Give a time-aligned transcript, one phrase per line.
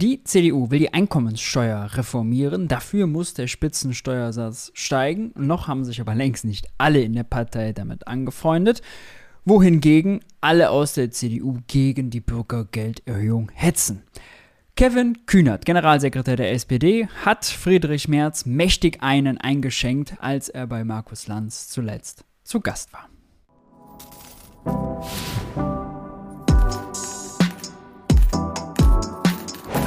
[0.00, 2.68] Die CDU will die Einkommenssteuer reformieren.
[2.68, 5.34] Dafür muss der Spitzensteuersatz steigen.
[5.36, 8.80] Noch haben sich aber längst nicht alle in der Partei damit angefreundet.
[9.44, 14.02] Wohingegen alle aus der CDU gegen die Bürgergelderhöhung hetzen.
[14.74, 21.26] Kevin Kühnert, Generalsekretär der SPD, hat Friedrich Merz mächtig einen eingeschenkt, als er bei Markus
[21.26, 23.10] Lanz zuletzt zu Gast war.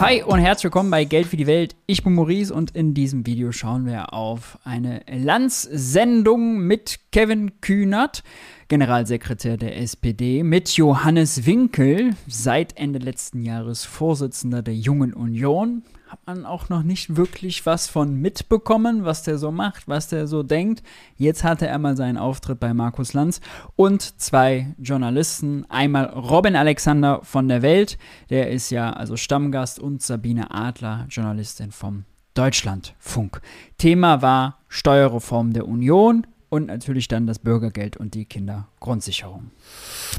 [0.06, 1.78] Hi und herzlich willkommen bei Geld für die Welt.
[1.86, 8.22] Ich bin Maurice und in diesem Video schauen wir auf eine Lanz-Sendung mit Kevin Kühnert,
[8.68, 16.28] Generalsekretär der SPD, mit Johannes Winkel, seit Ende letzten Jahres Vorsitzender der Jungen Union, hat
[16.28, 20.44] man auch noch nicht wirklich was von mitbekommen, was der so macht, was der so
[20.44, 20.84] denkt.
[21.18, 23.42] Jetzt hatte er mal seinen Auftritt bei Markus Lanz
[23.76, 25.66] und zwei Journalisten.
[25.70, 27.98] Einmal Robin Alexander von der Welt,
[28.30, 33.42] der ist ja also Stammgast, und Sabine Adler, Journalistin vom Deutschlandfunk.
[33.80, 39.50] Thema war Steuerreform der Union und natürlich dann das Bürgergeld und die Kindergrundsicherung.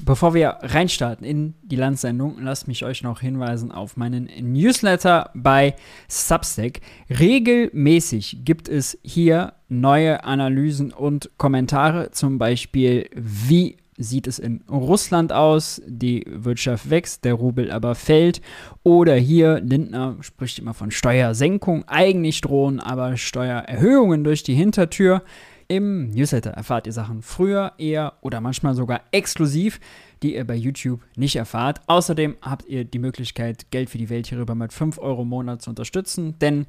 [0.05, 5.77] Bevor wir reinstarten in die Landsendung, lasst mich euch noch hinweisen auf meinen Newsletter bei
[6.09, 6.81] Substack.
[7.09, 15.33] Regelmäßig gibt es hier neue Analysen und Kommentare, zum Beispiel wie sieht es in Russland
[15.33, 18.41] aus, die Wirtschaft wächst, der Rubel aber fällt.
[18.83, 25.23] Oder hier, Lindner spricht immer von Steuersenkung, eigentlich drohen aber Steuererhöhungen durch die Hintertür.
[25.69, 29.81] Im Newsletter erfahrt ihr Sachen früher, eher oder manchmal sogar exklusiv,
[30.23, 31.81] die ihr bei YouTube nicht erfahrt.
[31.87, 35.63] Außerdem habt ihr die Möglichkeit, Geld für die Welt hierüber mit 5 Euro im Monat
[35.63, 36.67] zu unterstützen, denn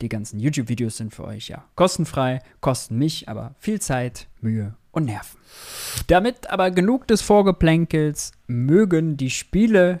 [0.00, 5.06] die ganzen YouTube-Videos sind für euch ja kostenfrei, kosten mich aber viel Zeit, Mühe und
[5.06, 5.38] Nerven.
[6.08, 10.00] Damit aber genug des Vorgeplänkels, mögen die Spiele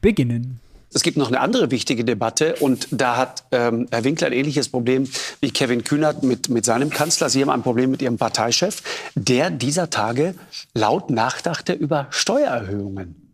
[0.00, 0.60] beginnen.
[0.94, 4.68] Es gibt noch eine andere wichtige Debatte und da hat ähm, Herr Winkler ein ähnliches
[4.68, 5.08] Problem
[5.40, 7.28] wie Kevin Kühnert mit, mit seinem Kanzler.
[7.28, 8.82] Sie haben ein Problem mit Ihrem Parteichef,
[9.14, 10.34] der dieser Tage
[10.74, 13.26] laut nachdachte über Steuererhöhungen.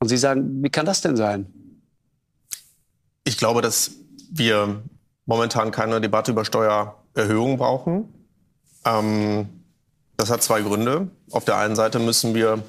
[0.00, 1.46] Und Sie sagen, wie kann das denn sein?
[3.24, 3.90] Ich glaube, dass
[4.30, 4.82] wir
[5.26, 8.08] momentan keine Debatte über Steuererhöhungen brauchen.
[8.84, 9.48] Ähm,
[10.16, 11.08] das hat zwei Gründe.
[11.30, 12.62] Auf der einen Seite müssen wir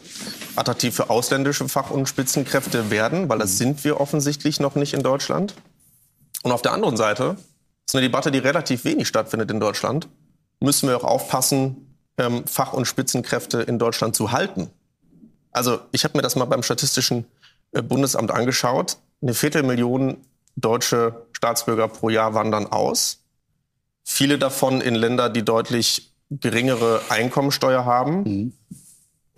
[0.60, 5.04] attraktiv für ausländische Fach- und Spitzenkräfte werden, weil das sind wir offensichtlich noch nicht in
[5.04, 5.56] Deutschland.
[6.44, 7.38] Und auf der anderen Seite
[7.88, 10.08] ist eine Debatte, die relativ wenig stattfindet in Deutschland.
[10.60, 14.70] Müssen wir auch aufpassen, ähm, Fach- und Spitzenkräfte in Deutschland zu halten.
[15.52, 17.26] Also ich habe mir das mal beim Statistischen
[17.72, 18.98] äh, Bundesamt angeschaut.
[19.22, 20.18] Eine Viertelmillion
[20.56, 23.24] deutsche Staatsbürger pro Jahr wandern aus.
[24.04, 28.24] Viele davon in Länder, die deutlich geringere Einkommensteuer haben.
[28.24, 28.54] Mhm.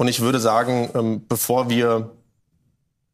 [0.01, 2.09] Und ich würde sagen, ähm, bevor wir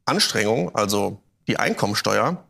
[0.05, 2.45] Anstrengungen, also die Einkommensteuer,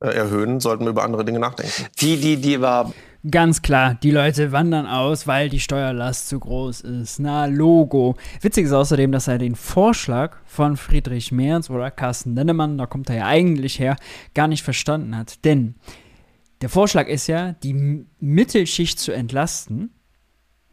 [0.00, 1.86] äh, erhöhen, sollten wir über andere Dinge nachdenken.
[1.98, 2.92] Die, die, die war.
[3.30, 7.18] Ganz klar, die Leute wandern aus, weil die Steuerlast zu groß ist.
[7.18, 8.16] Na, Logo.
[8.42, 13.08] Witzig ist außerdem, dass er den Vorschlag von Friedrich Merz oder Carsten Nennemann, da kommt
[13.08, 13.96] er ja eigentlich her,
[14.34, 15.46] gar nicht verstanden hat.
[15.46, 15.76] Denn
[16.60, 19.94] der Vorschlag ist ja, die Mittelschicht zu entlasten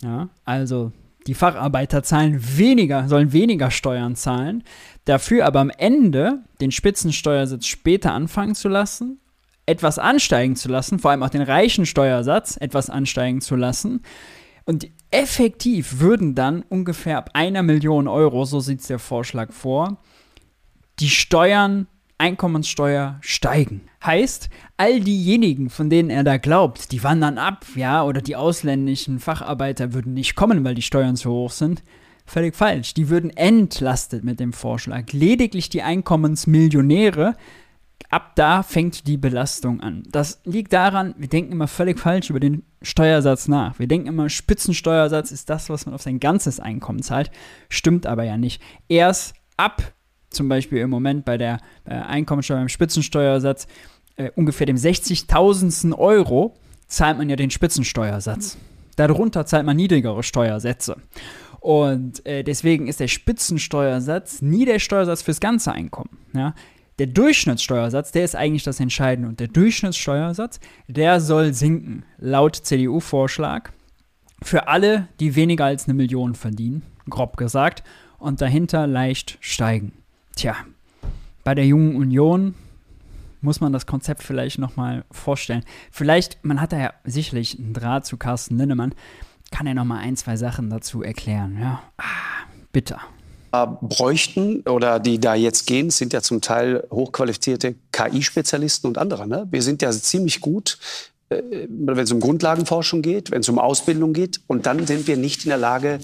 [0.02, 0.92] ja, also
[1.28, 4.64] die Facharbeiter zahlen weniger, sollen weniger Steuern zahlen,
[5.06, 9.20] dafür aber am Ende den Spitzensteuersatz später anfangen zu lassen,
[9.66, 14.02] etwas ansteigen zu lassen, vor allem auch den reichen Steuersatz etwas ansteigen zu lassen.
[14.66, 19.98] Und effektiv würden dann ungefähr ab einer Million Euro, so sieht es der Vorschlag vor,
[21.00, 21.88] die Steuern
[22.18, 23.82] Einkommenssteuer steigen.
[24.04, 29.20] Heißt, all diejenigen, von denen er da glaubt, die wandern ab, ja, oder die ausländischen
[29.20, 31.84] Facharbeiter würden nicht kommen, weil die Steuern zu hoch sind,
[32.26, 32.94] völlig falsch.
[32.94, 35.12] Die würden entlastet mit dem Vorschlag.
[35.12, 37.36] Lediglich die Einkommensmillionäre,
[38.10, 40.04] ab da fängt die Belastung an.
[40.10, 43.78] Das liegt daran, wir denken immer völlig falsch über den Steuersatz nach.
[43.80, 47.32] Wir denken immer, Spitzensteuersatz ist das, was man auf sein ganzes Einkommen zahlt.
[47.70, 48.62] Stimmt aber ja nicht.
[48.88, 49.94] Erst ab
[50.36, 53.68] zum Beispiel im Moment bei der äh, Einkommensteuer, beim Spitzensteuersatz,
[54.18, 55.98] äh, ungefähr dem 60.000.
[55.98, 56.56] Euro
[56.88, 58.58] zahlt man ja den Spitzensteuersatz.
[58.96, 60.98] Darunter zahlt man niedrigere Steuersätze.
[61.60, 66.18] Und äh, deswegen ist der Spitzensteuersatz nie der Steuersatz fürs ganze Einkommen.
[66.34, 66.54] Ja?
[67.00, 69.28] Der Durchschnittssteuersatz, der ist eigentlich das Entscheidende.
[69.28, 73.72] Und der Durchschnittssteuersatz, der soll sinken, laut CDU-Vorschlag,
[74.42, 77.84] für alle, die weniger als eine Million verdienen, grob gesagt,
[78.18, 79.94] und dahinter leicht steigen.
[80.36, 80.56] Tja,
[81.46, 82.56] bei der Jungen Union
[83.42, 85.64] muss man das Konzept vielleicht nochmal vorstellen.
[85.92, 88.94] Vielleicht, man hat da ja sicherlich einen Draht zu Carsten Linnemann,
[89.52, 91.58] kann er nochmal ein, zwei Sachen dazu erklären.
[91.62, 92.04] Ja, ah,
[92.74, 93.00] bitter.
[93.52, 99.28] bräuchten oder die da jetzt gehen, sind ja zum Teil hochqualifizierte KI-Spezialisten und andere.
[99.28, 99.48] Ne?
[99.50, 100.78] Wir sind ja ziemlich gut,
[101.30, 104.42] äh, wenn es um Grundlagenforschung geht, wenn es um Ausbildung geht.
[104.48, 106.00] Und dann sind wir nicht in der Lage,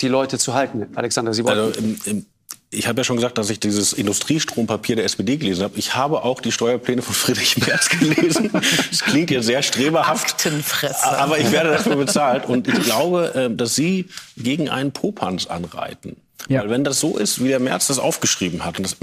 [0.00, 0.86] die Leute zu halten.
[0.94, 1.60] Alexander, Sie wollten.
[1.60, 2.26] Also im, im
[2.74, 5.78] ich habe ja schon gesagt, dass ich dieses Industriestrompapier der SPD gelesen habe.
[5.78, 8.50] Ich habe auch die Steuerpläne von Friedrich Merz gelesen.
[8.52, 10.32] Das klingt ja sehr streberhaft.
[10.32, 11.18] Aktenfresser.
[11.18, 12.46] Aber ich werde dafür bezahlt.
[12.46, 14.06] Und ich glaube, äh, dass Sie
[14.36, 16.16] gegen einen Popanz anreiten.
[16.48, 16.60] Ja.
[16.60, 18.96] Weil wenn das so ist, wie der Merz das aufgeschrieben hat, und das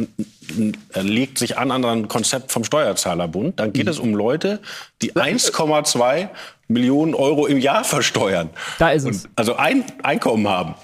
[1.03, 3.91] legt sich an an ein Konzept vom Steuerzahlerbund, dann geht mhm.
[3.91, 4.59] es um Leute,
[5.01, 6.29] die 1,2
[6.71, 8.49] Millionen Euro im Jahr versteuern.
[8.79, 9.25] Da ist es.
[9.25, 10.75] Und also ein Einkommen haben,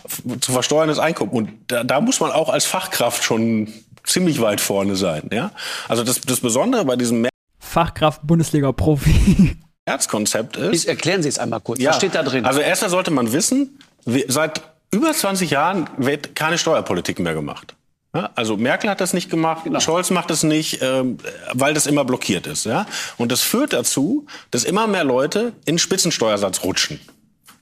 [0.41, 1.31] zu versteuerndes Einkommen.
[1.31, 3.71] Und da, da muss man auch als Fachkraft schon
[4.03, 5.29] ziemlich weit vorne sein.
[5.31, 5.51] Ja?
[5.87, 7.29] Also das, das Besondere bei diesem Mer
[7.59, 9.57] Fachkraft Bundesliga-Profi.
[9.85, 10.85] Erzkonzept ist.
[10.85, 11.79] Erklären Sie es einmal kurz.
[11.79, 12.45] Ja, Was steht da drin?
[12.45, 13.79] Also erstmal sollte man wissen,
[14.27, 14.61] seit
[14.91, 17.75] über 20 Jahren wird keine Steuerpolitik mehr gemacht.
[18.11, 19.79] Also Merkel hat das nicht gemacht, genau.
[19.79, 21.17] Scholz macht das nicht, ähm,
[21.53, 22.65] weil das immer blockiert ist.
[22.65, 22.85] Ja?
[23.17, 26.99] Und das führt dazu, dass immer mehr Leute in Spitzensteuersatz rutschen.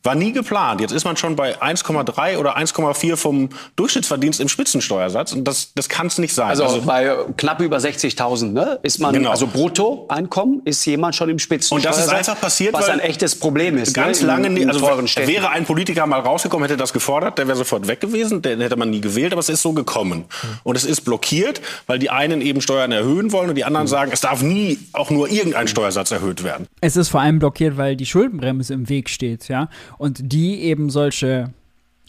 [0.06, 0.82] War nie geplant.
[0.82, 5.34] Jetzt ist man schon bei 1,3 oder 1,4 vom Durchschnittsverdienst im Spitzensteuersatz.
[5.34, 6.50] Und das, das kann es nicht sein.
[6.50, 9.32] Also, also bei knapp über 60.000 ne, ist man, genau.
[9.32, 11.98] also Bruttoeinkommen ist jemand schon im Spitzensteuersatz.
[11.98, 13.96] Und das ist einfach passiert, was ein echtes Problem ist.
[13.96, 17.48] Ganz ne, lange, in, in also wäre ein Politiker mal rausgekommen, hätte das gefordert, der
[17.48, 20.26] wäre sofort weg gewesen, den hätte man nie gewählt, aber es ist so gekommen.
[20.64, 24.12] Und es ist blockiert, weil die einen eben Steuern erhöhen wollen und die anderen sagen,
[24.14, 26.68] es darf nie auch nur irgendein Steuersatz erhöht werden.
[26.82, 30.90] Es ist vor allem blockiert, weil die Schuldenbremse im Weg steht, ja und die eben
[30.90, 31.54] solche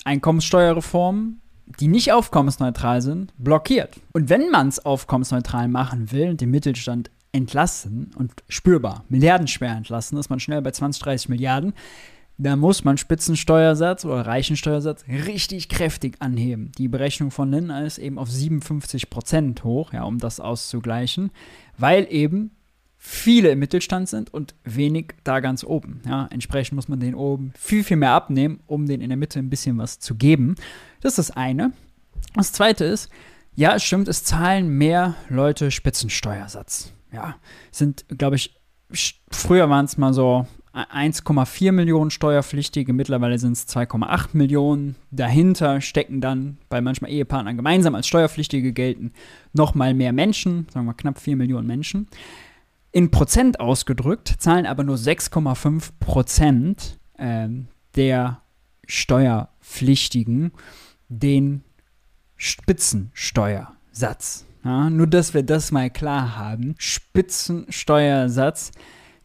[0.05, 1.41] Einkommenssteuerreformen,
[1.81, 4.01] die nicht aufkommensneutral sind, blockiert.
[4.13, 10.17] Und wenn man es aufkommensneutral machen will und den Mittelstand entlassen und spürbar, milliardenschwer entlassen,
[10.19, 11.75] ist man schnell bei 20, 30 Milliarden,
[12.39, 16.71] da muss man Spitzensteuersatz oder Reichensteuersatz richtig kräftig anheben.
[16.77, 21.31] Die Berechnung von Lindner ist eben auf 57 Prozent hoch, ja, um das auszugleichen,
[21.79, 22.51] weil eben
[23.09, 26.01] viele im Mittelstand sind und wenig da ganz oben.
[26.05, 29.39] Ja, entsprechend muss man den oben viel, viel mehr abnehmen, um den in der Mitte
[29.39, 30.57] ein bisschen was zu geben.
[31.03, 31.73] Das ist das eine.
[32.35, 33.09] Das zweite ist,
[33.55, 36.93] ja, es stimmt, es zahlen mehr Leute Spitzensteuersatz.
[37.13, 37.37] Ja,
[37.71, 38.61] sind, glaube ich,
[39.31, 44.97] früher waren es mal so 1,4 Millionen Steuerpflichtige, mittlerweile sind es 2,8 Millionen.
[45.13, 49.13] Dahinter stecken dann, weil manchmal Ehepartner gemeinsam als Steuerpflichtige gelten,
[49.53, 52.09] nochmal mehr Menschen, sagen wir knapp 4 Millionen Menschen.
[52.97, 57.47] In Prozent ausgedrückt zahlen aber nur 6,5 Prozent äh,
[57.95, 58.41] der
[58.87, 60.53] Steuerpflichtigen
[61.11, 61.63] den
[62.37, 64.47] Spitzensteuersatz.
[64.65, 66.75] Ja, nur, dass wir das mal klar haben.
[66.79, 68.71] Spitzensteuersatz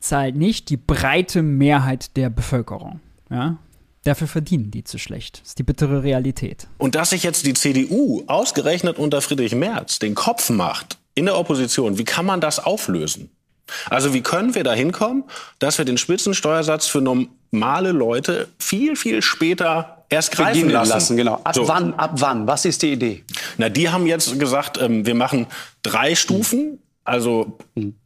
[0.01, 2.99] zahlt nicht die breite Mehrheit der Bevölkerung.
[3.29, 3.57] Ja?
[4.03, 5.43] Dafür verdienen die zu schlecht.
[5.43, 6.67] Das ist die bittere Realität.
[6.77, 11.37] Und dass sich jetzt die CDU ausgerechnet unter Friedrich Merz den Kopf macht in der
[11.37, 13.29] Opposition, wie kann man das auflösen?
[13.89, 15.23] Also wie können wir da hinkommen,
[15.59, 20.89] dass wir den Spitzensteuersatz für normale Leute viel, viel später erst greifen lassen.
[20.89, 21.17] lassen.
[21.17, 21.41] genau.
[21.43, 21.67] Ab so.
[21.67, 21.93] wann?
[21.95, 22.47] Ab wann?
[22.47, 23.23] Was ist die Idee?
[23.57, 25.47] Na, die haben jetzt gesagt, ähm, wir machen
[25.81, 26.79] drei Stufen.
[27.03, 27.57] Also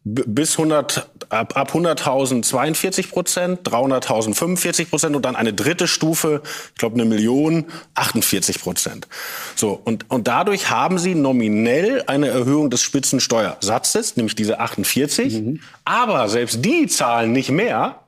[0.04, 6.42] bis 100, ab, ab 100.000 42 Prozent, 300.000 45 Prozent und dann eine dritte Stufe,
[6.74, 9.08] ich glaube eine Million, 48 Prozent.
[9.56, 15.34] So, und, und dadurch haben sie nominell eine Erhöhung des Spitzensteuersatzes, nämlich diese 48.
[15.34, 15.62] Mhm.
[15.84, 18.00] Aber selbst die zahlen nicht mehr,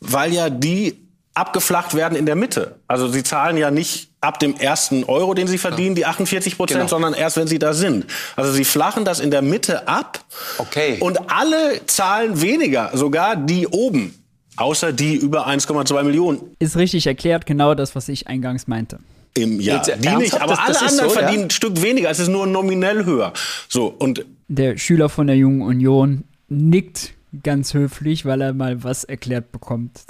[0.00, 1.01] weil ja die
[1.34, 2.76] abgeflacht werden in der Mitte.
[2.86, 6.80] Also sie zahlen ja nicht ab dem ersten Euro, den sie verdienen, die 48 Prozent,
[6.80, 6.88] genau.
[6.88, 8.06] sondern erst, wenn sie da sind.
[8.36, 10.24] Also sie flachen das in der Mitte ab.
[10.58, 10.98] Okay.
[11.00, 14.18] Und alle zahlen weniger, sogar die oben.
[14.56, 16.40] Außer die über 1,2 Millionen.
[16.58, 18.98] Ist richtig erklärt, genau das, was ich eingangs meinte.
[19.34, 19.78] Im Jahr.
[19.78, 21.46] Jetzt, die nicht, aber das, alle das anderen so, verdienen ja?
[21.46, 22.10] ein Stück weniger.
[22.10, 23.32] Es ist nur nominell höher.
[23.68, 29.04] So, und der Schüler von der Jungen Union nickt ganz höflich, weil er mal was
[29.04, 30.02] erklärt bekommt.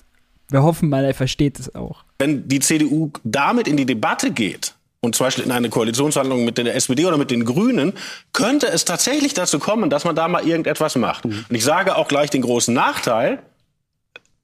[0.53, 2.05] Wir hoffen mal, er versteht es auch.
[2.19, 6.59] Wenn die CDU damit in die Debatte geht, und zum Beispiel in eine Koalitionshandlung mit
[6.59, 7.93] der SPD oder mit den Grünen,
[8.33, 11.25] könnte es tatsächlich dazu kommen, dass man da mal irgendetwas macht.
[11.25, 11.45] Mhm.
[11.49, 13.43] Und ich sage auch gleich den großen Nachteil,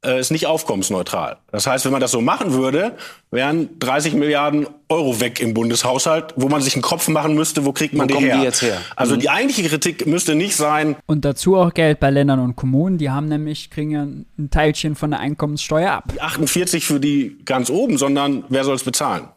[0.04, 1.38] äh, ist nicht aufkommensneutral.
[1.50, 2.96] Das heißt, wenn man das so machen würde,
[3.30, 7.72] wären 30 Milliarden Euro weg im Bundeshaushalt, wo man sich einen Kopf machen müsste, wo
[7.72, 8.36] kriegt man wo die her?
[8.38, 8.80] Die jetzt her?
[8.94, 9.20] Also mhm.
[9.20, 10.96] die eigentliche Kritik müsste nicht sein.
[11.06, 14.94] Und dazu auch Geld bei Ländern und Kommunen, die haben nämlich, kriegen ja ein Teilchen
[14.94, 16.12] von der Einkommenssteuer ab.
[16.18, 19.28] 48 für die ganz oben, sondern wer soll es bezahlen?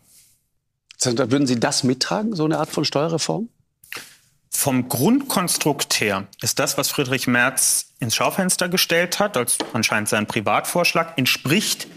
[1.03, 3.49] Würden Sie das mittragen, so eine Art von Steuerreform?
[4.53, 10.27] Vom Grundkonstrukt her ist das, was Friedrich Merz ins Schaufenster gestellt hat, als anscheinend sein
[10.27, 11.87] Privatvorschlag, entspricht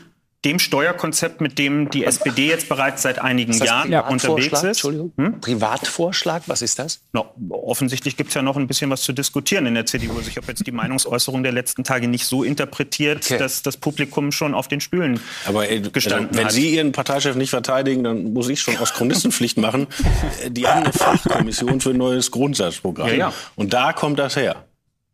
[0.44, 4.64] dem Steuerkonzept, mit dem die SPD jetzt bereits seit einigen Jahren unterwegs ist.
[4.64, 5.12] Entschuldigung.
[5.40, 7.00] Privatvorschlag, was ist das?
[7.12, 10.16] No, offensichtlich gibt es ja noch ein bisschen was zu diskutieren in der CDU.
[10.16, 13.38] Also ich habe jetzt die Meinungsäußerung der letzten Tage nicht so interpretiert, Okay.
[13.38, 16.52] dass das Publikum schon auf den Stühlen Aber äh, gestanden wenn hat.
[16.52, 19.86] Sie Ihren Parteichef nicht verteidigen, dann muss ich schon aus Chronistenpflicht machen.
[20.48, 23.08] Die haben eine Fachkommission für ein neues Grundsatzprogramm.
[23.08, 23.32] Ja, ja.
[23.56, 24.64] Und da kommt das her.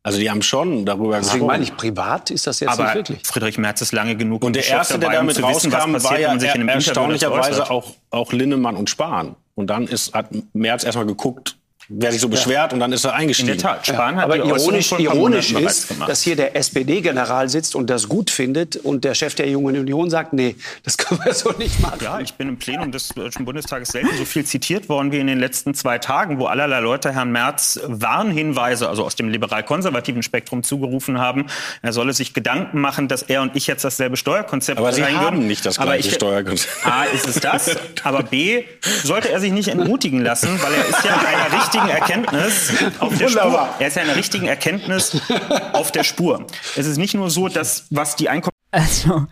[0.02, 1.86] Also die haben schon darüber Deswegen meine gesprochen.
[1.86, 3.26] ich, privat ist das jetzt Aber nicht wirklich.
[3.26, 5.92] Friedrich Merz ist lange genug Und der erste, der dabei, um damit wissen, was rauskam,
[5.92, 9.36] passiert, war ja sich in einem er, Interview dazu erstaunlicherweise auch, auch Linnemann und Spahn.
[9.54, 11.58] Und dann ist, hat Merz erstmal geguckt,
[11.92, 13.48] wer sich so beschwert, und dann ist er In eingestiegen.
[13.48, 13.86] der Tat.
[13.86, 18.76] Spahn hat Aber ironisch, ironisch ist, dass hier der SPD-General sitzt und das gut findet
[18.76, 20.54] und der Chef der Jungen Union sagt, nee,
[20.84, 21.98] das können wir so nicht machen.
[22.02, 25.26] Ja, ich bin im Plenum des Deutschen Bundestages selten so viel zitiert worden wie in
[25.26, 30.62] den letzten zwei Tagen, wo allerlei Leute Herrn Merz Warnhinweise, also aus dem liberal-konservativen Spektrum
[30.62, 31.46] zugerufen haben.
[31.82, 35.38] Er solle sich Gedanken machen, dass er und ich jetzt dasselbe Steuerkonzept Aber Sie haben
[35.38, 35.46] würden.
[35.48, 36.86] nicht das gleiche ich- Steuerkonzept.
[36.86, 38.64] A, ist es das, aber B,
[39.02, 43.28] sollte er sich nicht entmutigen lassen, weil er ist ja einer richtigen Erkenntnis auf der
[43.28, 43.68] Spur.
[43.78, 45.20] Er ist ja einer richtigen Erkenntnis
[45.72, 46.46] auf der Spur.
[46.76, 49.26] Es ist nicht nur so, dass was die Einkommen Also,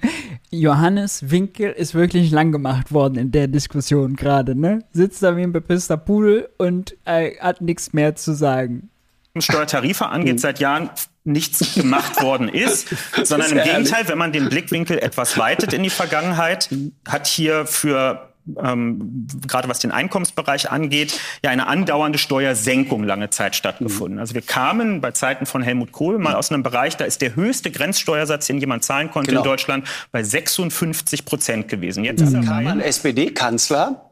[0.50, 4.80] Johannes Winkel ist wirklich lang gemacht worden in der Diskussion gerade, ne?
[4.92, 8.90] Sitzt da wie ein bepisster Pudel und äh, hat nichts mehr zu sagen.
[9.38, 10.90] Steuertarife angeht, seit Jahren
[11.24, 12.88] nichts gemacht worden ist,
[13.22, 13.62] sondern im.
[13.62, 16.68] Gegenteil, wenn man den Blickwinkel etwas weitet in die Vergangenheit,
[17.06, 23.56] hat hier für ähm, gerade was den Einkommensbereich angeht, ja eine andauernde Steuersenkung lange Zeit
[23.56, 24.18] stattgefunden.
[24.18, 27.36] Also wir kamen bei Zeiten von Helmut Kohl mal aus einem Bereich, da ist der
[27.36, 29.42] höchste Grenzsteuersatz, den jemand zahlen konnte Genau.
[29.42, 32.04] in Deutschland, bei 56 Prozent gewesen.
[32.04, 34.07] Jetzt ist er Kam ein SPD-Kanzler,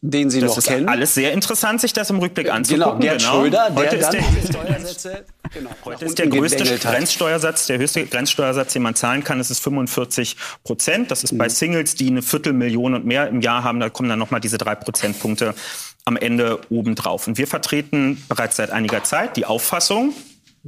[0.00, 0.88] den Sie das noch ist kennen.
[0.88, 3.00] alles sehr interessant, sich das im Rückblick genau, anzugucken.
[3.00, 6.78] Gerd Schröder, der Heute ist der, Steuersätze genau, Heute ist der größte.
[6.78, 11.10] Grenzsteuersatz, der höchste Grenzsteuersatz, den man zahlen kann, das ist 45 Prozent.
[11.10, 14.18] Das ist bei Singles, die eine Viertelmillion und mehr im Jahr haben, da kommen dann
[14.18, 15.54] nochmal diese drei Prozentpunkte
[16.04, 17.26] am Ende obendrauf.
[17.26, 20.14] Und wir vertreten bereits seit einiger Zeit die Auffassung,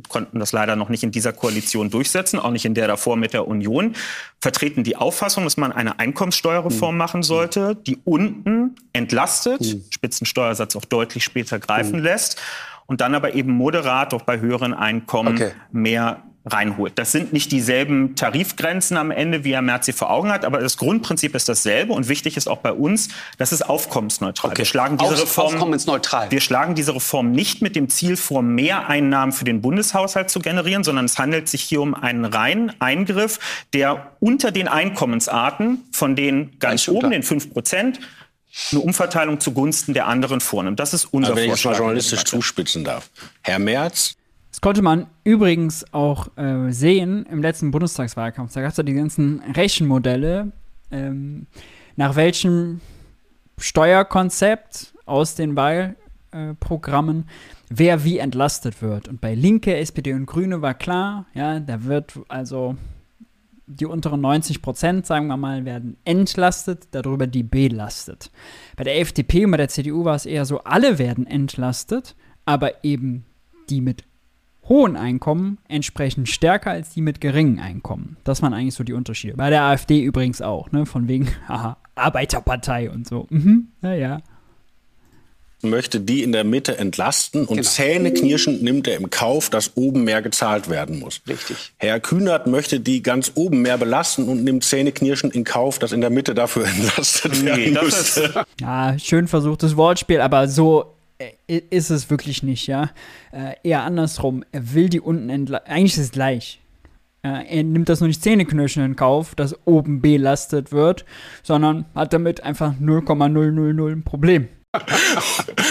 [0.09, 3.33] konnten das leider noch nicht in dieser Koalition durchsetzen, auch nicht in der davor mit
[3.33, 3.95] der Union,
[4.40, 11.25] vertreten die Auffassung, dass man eine Einkommenssteuerreform machen sollte, die unten entlastet, Spitzensteuersatz auch deutlich
[11.25, 12.40] später greifen lässt
[12.87, 15.52] und dann aber eben moderat auch bei höheren Einkommen Okay.
[15.73, 16.99] mehr reinholt.
[16.99, 20.59] Das sind nicht dieselben Tarifgrenzen am Ende, wie Herr Merz sie vor Augen hat, aber
[20.61, 24.57] das Grundprinzip ist dasselbe und wichtig ist auch bei uns, das ist aufkommensneutral.
[24.57, 26.31] Wir schlagen diese Auf- Reform aufkommensneutral.
[26.31, 30.40] wir schlagen diese Reform nicht mit dem Ziel vor, mehr Einnahmen für den Bundeshaushalt zu
[30.40, 33.38] generieren, sondern es handelt sich hier um einen reinen Eingriff,
[33.73, 37.11] der unter den Einkommensarten von den ganz oben, klar.
[37.12, 38.00] den 5 Prozent,
[38.73, 40.81] eine Umverteilung zugunsten der anderen vornimmt.
[40.81, 41.78] Das ist unser Aber wenn ich jetzt mal Vorschlag.
[41.81, 43.09] journalistisch zuspitzen darf.
[43.43, 44.14] Herr Merz
[44.59, 48.53] Das konnte man übrigens auch äh, sehen im letzten Bundestagswahlkampf.
[48.53, 50.50] Da gab es ja die ganzen Rechenmodelle,
[50.91, 51.47] ähm,
[51.95, 52.81] nach welchem
[53.57, 57.29] Steuerkonzept aus den Wahlprogrammen
[57.69, 59.07] wer wie entlastet wird.
[59.07, 62.75] Und bei Linke, SPD und Grüne war klar, ja, da wird also
[63.69, 68.33] die unteren 90 Prozent, sagen wir mal, werden entlastet, darüber die belastet.
[68.75, 72.83] Bei der FDP und bei der CDU war es eher so, alle werden entlastet, aber
[72.83, 73.25] eben
[73.71, 74.08] die mit
[74.68, 78.16] hohen Einkommen entsprechend stärker als die mit geringen Einkommen.
[78.25, 79.34] Das waren eigentlich so die Unterschiede.
[79.37, 80.84] Bei der AfD übrigens auch, ne?
[80.87, 83.26] Von wegen, haha, Arbeiterpartei und so.
[83.30, 84.20] Mhm, naja.
[85.62, 87.68] möchte die in der Mitte entlasten und Genau.
[87.68, 91.20] zähneknirschend nimmt er im Kauf, dass oben mehr gezahlt werden muss.
[91.26, 91.72] Richtig.
[91.78, 96.00] Herr Kühnert möchte die ganz oben mehr belasten und nimmt zähneknirschend in Kauf, dass in
[96.00, 98.20] der Mitte dafür entlastet werden Nee, das müsste.
[98.22, 100.94] ist, Ja, schön versuchtes Wortspiel, aber so
[101.46, 102.90] ist es wirklich nicht, ja.
[103.32, 104.44] Äh, eher andersrum.
[104.52, 105.70] Er will die unten entlasten.
[105.72, 106.60] Eigentlich ist es gleich.
[107.22, 111.04] Äh, er nimmt das nur nicht zähneknirschend in Kauf, dass oben belastet wird,
[111.42, 114.48] sondern hat damit einfach 0,000 ein Problem.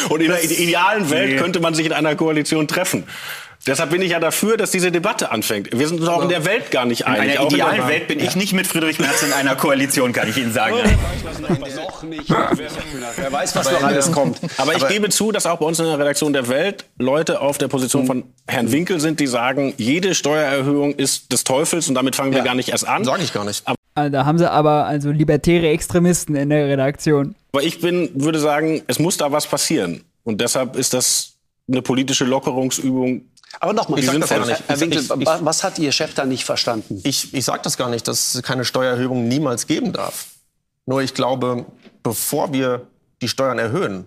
[0.10, 1.38] Und in der ide- idealen Welt Nee.
[1.38, 3.04] könnte man sich in einer Koalition treffen.
[3.66, 5.70] Deshalb bin ich ja dafür, dass diese Debatte anfängt.
[5.78, 7.32] Wir sind uns auch in der Welt gar nicht in einig.
[7.38, 10.14] einer Auch in der- idealen Welt bin ich nicht mit Friedrich Merz in einer Koalition,
[10.14, 10.76] kann ich Ihnen sagen.
[10.78, 12.30] Noch nicht.
[12.30, 14.40] Wer weiß, was noch alles kommt.
[14.58, 17.58] Aber ich gebe zu, dass auch bei uns in der Redaktion der Welt Leute auf
[17.58, 22.16] der Position von Herrn Winkel sind, die sagen, jede Steuererhöhung ist des Teufels und damit
[22.16, 22.46] fangen wir Ja.
[22.46, 23.04] gar nicht erst an.
[23.04, 23.64] Sage ich gar nicht.
[23.96, 27.36] Äh, da haben sie aber also libertäre Extremisten in der Redaktion.
[27.52, 30.04] Aber ich bin, würde sagen, es muss da was passieren.
[30.24, 31.34] Und deshalb ist das
[31.70, 33.24] eine politische Lockerungsübung.
[33.60, 34.64] Aber nochmal, Ich sag das Herr, gar nicht.
[34.68, 37.02] Herr Winkel, Ich- ich- wa- was hat Ihr Chef da nicht verstanden?
[37.04, 40.28] Ich, ich sage das gar nicht, dass es keine Steuererhöhung niemals geben darf.
[40.86, 41.66] Nur ich glaube,
[42.04, 42.88] bevor wir
[43.22, 44.06] die Steuern erhöhen,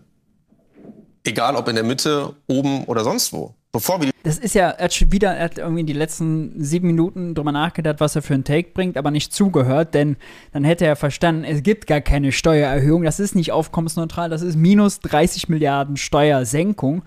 [1.24, 4.84] egal ob in der Mitte, oben oder sonst wo, bevor wir Das ist ja, er
[4.84, 8.22] hat schon wieder, er hat irgendwie in die letzten sieben Minuten drüber nachgedacht, was er
[8.22, 10.16] für einen Take bringt, aber nicht zugehört, denn
[10.52, 14.56] dann hätte er verstanden, es gibt gar keine Steuererhöhung, das ist nicht aufkommensneutral, das ist
[14.56, 17.02] minus 30 Milliarden Steuersenkung,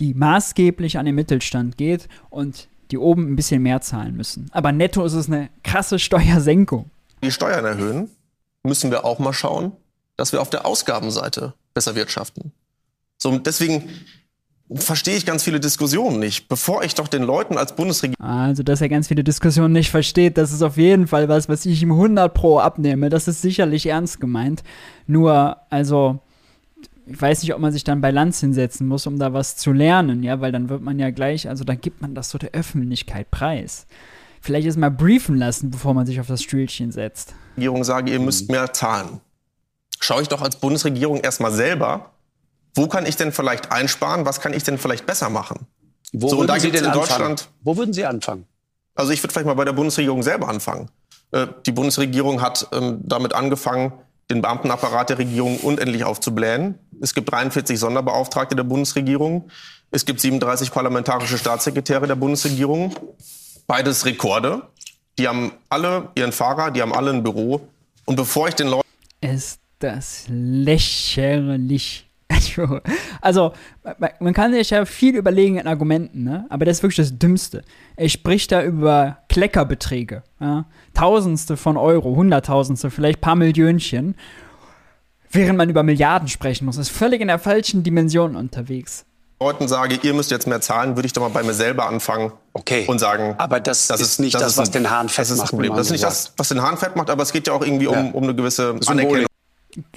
[0.00, 4.48] die maßgeblich an den Mittelstand geht und die oben ein bisschen mehr zahlen müssen.
[4.52, 6.90] Aber netto ist es eine krasse Steuersenkung.
[7.22, 8.08] die Steuern erhöhen,
[8.62, 9.72] müssen wir auch mal schauen,
[10.16, 12.52] dass wir auf der Ausgabenseite besser wirtschaften.
[13.18, 13.88] So, deswegen
[14.74, 16.48] verstehe ich ganz viele Diskussionen nicht.
[16.48, 20.36] Bevor ich doch den Leuten als Bundesregierung Also, dass er ganz viele Diskussionen nicht versteht,
[20.36, 23.08] das ist auf jeden Fall was, was ich ihm 100 pro abnehme.
[23.08, 24.62] Das ist sicherlich ernst gemeint.
[25.06, 26.20] Nur, also,
[27.10, 29.72] ich weiß nicht, ob man sich dann bei Lanz hinsetzen muss, um da was zu
[29.72, 32.50] lernen, ja, weil dann wird man ja gleich, also dann gibt man das so der
[32.52, 33.86] Öffentlichkeit preis.
[34.40, 37.34] Vielleicht erst mal briefen lassen, bevor man sich auf das Stühlchen setzt.
[37.82, 39.20] sage, ihr müsst mehr zahlen,
[40.00, 42.12] schaue ich doch als Bundesregierung erstmal selber,
[42.74, 45.66] wo kann ich denn vielleicht einsparen, was kann ich denn vielleicht besser machen?
[46.12, 47.08] Wo So, würden Sie denn in anfangen?
[47.08, 48.46] Deutschland- Wo würden Sie anfangen?
[48.94, 50.88] Also ich würde vielleicht mal bei der Bundesregierung selber anfangen.
[51.32, 53.92] Äh, Die Bundesregierung hat ähm, damit angefangen,
[54.30, 56.78] den Beamtenapparat der Regierung unendlich aufzublähen.
[57.00, 59.48] Es gibt 43 Sonderbeauftragte der Bundesregierung.
[59.90, 62.94] Es gibt 37 parlamentarische Staatssekretäre der Bundesregierung.
[63.66, 64.62] Beides Rekorde.
[65.18, 67.60] Die haben alle ihren Fahrer, die haben alle ein Büro.
[68.04, 68.86] Und bevor ich den Leuten
[69.20, 72.04] Ist das lächerlich.
[73.20, 73.52] Also,
[73.98, 76.44] man- man kann sich ja viel überlegen in Argumenten, ne?
[76.50, 77.62] aber das ist wirklich das Dümmste.
[77.96, 80.22] Er spricht da über Kleckerbeträge.
[80.40, 80.66] Ja?
[80.94, 84.16] Tausendste von Euro, Hunderttausendste, vielleicht paar Millionchen,
[85.30, 86.76] während man über Milliarden sprechen muss.
[86.76, 89.04] Ist völlig in der falschen Dimension unterwegs.
[89.40, 92.32] Leuten sage, ihr müsst jetzt mehr zahlen, würde ich doch mal bei mir selber anfangen
[92.54, 92.86] Okay.
[92.88, 93.36] und sagen.
[93.38, 95.76] Aber das ist nicht das, was ein- den Hahn fett das ist macht, Das, Problem.
[95.76, 97.86] das ist nicht das, was den Hahn fett macht, aber es geht ja auch irgendwie
[97.86, 98.88] um, um eine gewisse Symbolik.
[98.90, 99.26] Anerkennung.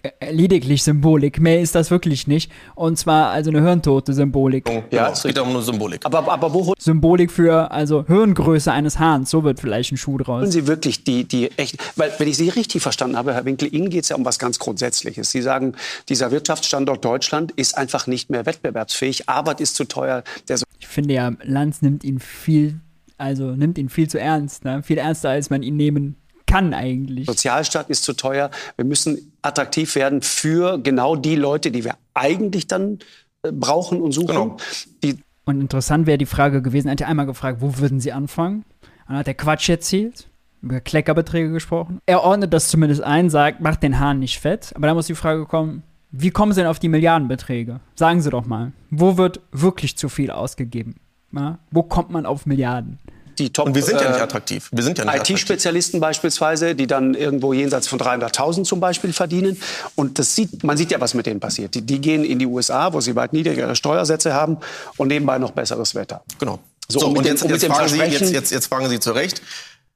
[0.04, 1.40] Äh, Lediglich Symbolik.
[1.40, 2.52] Mehr ist das wirklich nicht.
[2.76, 4.68] Und zwar also eine hirntote Symbolik.
[4.70, 6.06] Ja, Genau, ist es geht auch um eine Symbolik.
[6.06, 9.30] Aber, aber wo Symbolik für also Hirngröße eines Hahns.
[9.30, 10.52] So wird vielleicht ein Schuh draus.
[10.52, 13.90] Sie wirklich die, die echt, weil wenn ich Sie richtig verstanden habe, Herr Winkel, Ihnen
[13.90, 15.32] geht es ja um was ganz Grundsätzliches.
[15.32, 15.74] Sie sagen,
[16.10, 21.14] dieser Wirtschaftsstandort Deutschland ist einfach nicht mehr wettbewerbsfähig, Arbeit ist zu teuer, der Ich finde
[21.14, 22.80] ja, Lanz nimmt ihn viel,
[23.18, 24.84] also nimmt ihn viel zu ernst, ne?
[24.84, 26.18] Viel ernster, als man ihn nehmen
[26.52, 27.26] kann eigentlich.
[27.26, 28.52] Sozialstaat ist zu teuer.
[28.76, 33.00] Wir müssen attraktiv werden für genau die Leute, die wir eigentlich dann
[33.44, 34.28] äh, brauchen und suchen.
[34.28, 34.58] Genau.
[35.04, 38.12] Die, Und interessant wäre die Frage gewesen, er hat ja einmal gefragt, wo würden sie
[38.12, 38.66] anfangen?
[39.08, 40.28] Dann hat er Quatsch erzählt,
[40.62, 42.00] über Kleckerbeträge gesprochen.
[42.06, 44.72] Er ordnet das zumindest ein, sagt, macht den Hahn nicht fett.
[44.76, 47.80] Aber da muss die Frage kommen, wie kommen sie denn auf die Milliardenbeträge?
[47.96, 50.96] Sagen sie doch mal, wo wird wirklich zu viel ausgegeben?
[51.32, 51.60] Ja?
[51.72, 53.00] Wo kommt man auf Milliarden?
[53.40, 54.70] Die Top, Und wir sind ja nicht äh, attraktiv.
[54.72, 55.30] Wir sind ja nicht.
[55.30, 59.60] IT-Spezialisten beispielsweise, die dann irgendwo jenseits von 300.000 zum Beispiel verdienen.
[59.96, 61.76] Und das sieht, man sieht ja, was mit denen passiert.
[61.76, 64.58] Die, die gehen in die USA, wo sie weit niedrigere Steuersätze haben
[64.98, 66.24] und nebenbei noch besseres Wetter.
[66.40, 66.60] Genau.
[66.88, 69.00] So, So, und und, mit dem- jetzt, jetzt, fragen Sie, jetzt, jetzt, jetzt fragen Sie
[69.00, 69.42] zu Recht.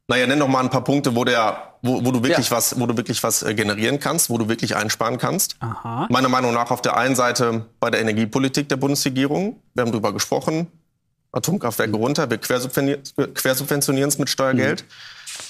[0.08, 2.56] Naja, nenn doch mal ein paar Punkte, wo, der, wo, wo du wirklich Ja.
[2.58, 5.56] was, wo du wirklich was äh, generieren kannst, wo du wirklich einsparen kannst.
[5.62, 6.06] Aha.
[6.12, 9.56] Meiner Meinung nach auf der einen Seite bei der Energiepolitik der Bundesregierung.
[9.74, 10.67] Wir haben darüber gesprochen.
[11.36, 14.86] Atomkraftwerke runter, wir quersubventionieren es mit Steuergeld.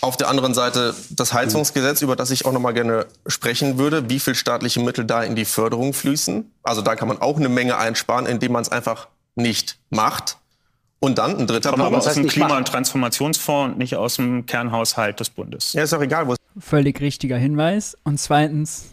[0.01, 4.09] Auf der anderen Seite das Heizungsgesetz, über das ich auch noch mal gerne sprechen würde,
[4.09, 6.51] wie viel staatliche Mittel da in die Förderung fließen.
[6.63, 10.37] Also da kann man auch eine Menge einsparen, indem man es einfach nicht macht.
[10.99, 11.99] Und dann ein dritter Aber Punkt.
[11.99, 15.73] was aus dem Klima- und Transformationsfonds und nicht aus dem Kernhaushalt des Bundes.
[15.73, 17.95] Ja, ist doch egal, wo es Völlig richtiger Hinweis.
[18.03, 18.85] Und zweitens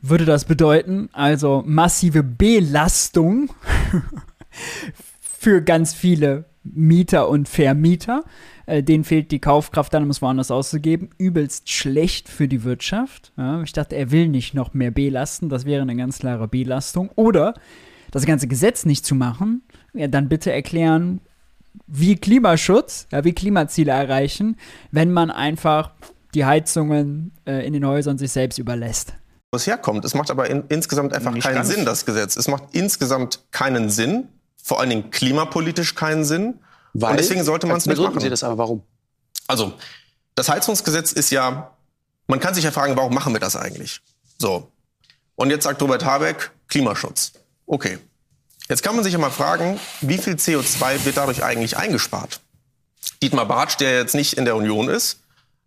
[0.00, 3.50] würde das bedeuten, also massive Belastung
[5.46, 8.24] für ganz viele Mieter und Vermieter.
[8.66, 11.10] Äh, denen fehlt die Kaufkraft, dann um es woanders auszugeben.
[11.18, 13.32] Übelst schlecht für die Wirtschaft.
[13.36, 15.48] Ja, ich dachte, er will nicht noch mehr belasten.
[15.48, 17.10] Das wäre eine ganz klare Belastung.
[17.14, 17.54] Oder
[18.10, 19.62] das ganze Gesetz nicht zu machen.
[19.94, 21.20] Ja, dann bitte erklären,
[21.86, 24.56] wie Klimaschutz, ja, wie Klimaziele erreichen,
[24.90, 25.92] wenn man einfach
[26.34, 29.14] die Heizungen äh, in den Häusern sich selbst überlässt.
[29.52, 30.04] wo es herkommt.
[30.04, 31.68] Es macht aber in, insgesamt einfach Nicht keinen ganz.
[31.68, 32.34] Sinn, das Gesetz.
[32.34, 34.26] Es macht insgesamt keinen Sinn,
[34.66, 36.58] vor allen Dingen klimapolitisch keinen Sinn.
[36.92, 38.18] Weil, Und deswegen sollte man es nicht machen.
[38.18, 38.82] Sie das aber, warum?
[39.46, 39.74] Also,
[40.34, 41.70] das Heizungsgesetz ist ja,
[42.26, 44.00] man kann sich ja fragen, warum machen wir das eigentlich?
[44.38, 44.72] So.
[45.36, 47.34] Und jetzt sagt Robert Habeck, Klimaschutz.
[47.66, 48.00] Okay.
[48.68, 52.40] Jetzt kann man sich ja mal fragen, wie viel CO2 wird dadurch eigentlich eingespart?
[53.22, 55.20] Dietmar Bartsch, der jetzt nicht in der Union ist,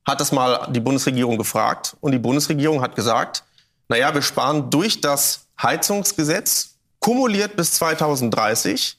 [0.05, 3.45] hat das mal die Bundesregierung gefragt und die Bundesregierung hat gesagt,
[3.88, 6.68] naja, wir sparen durch das Heizungsgesetz
[6.99, 8.97] kumuliert bis 2030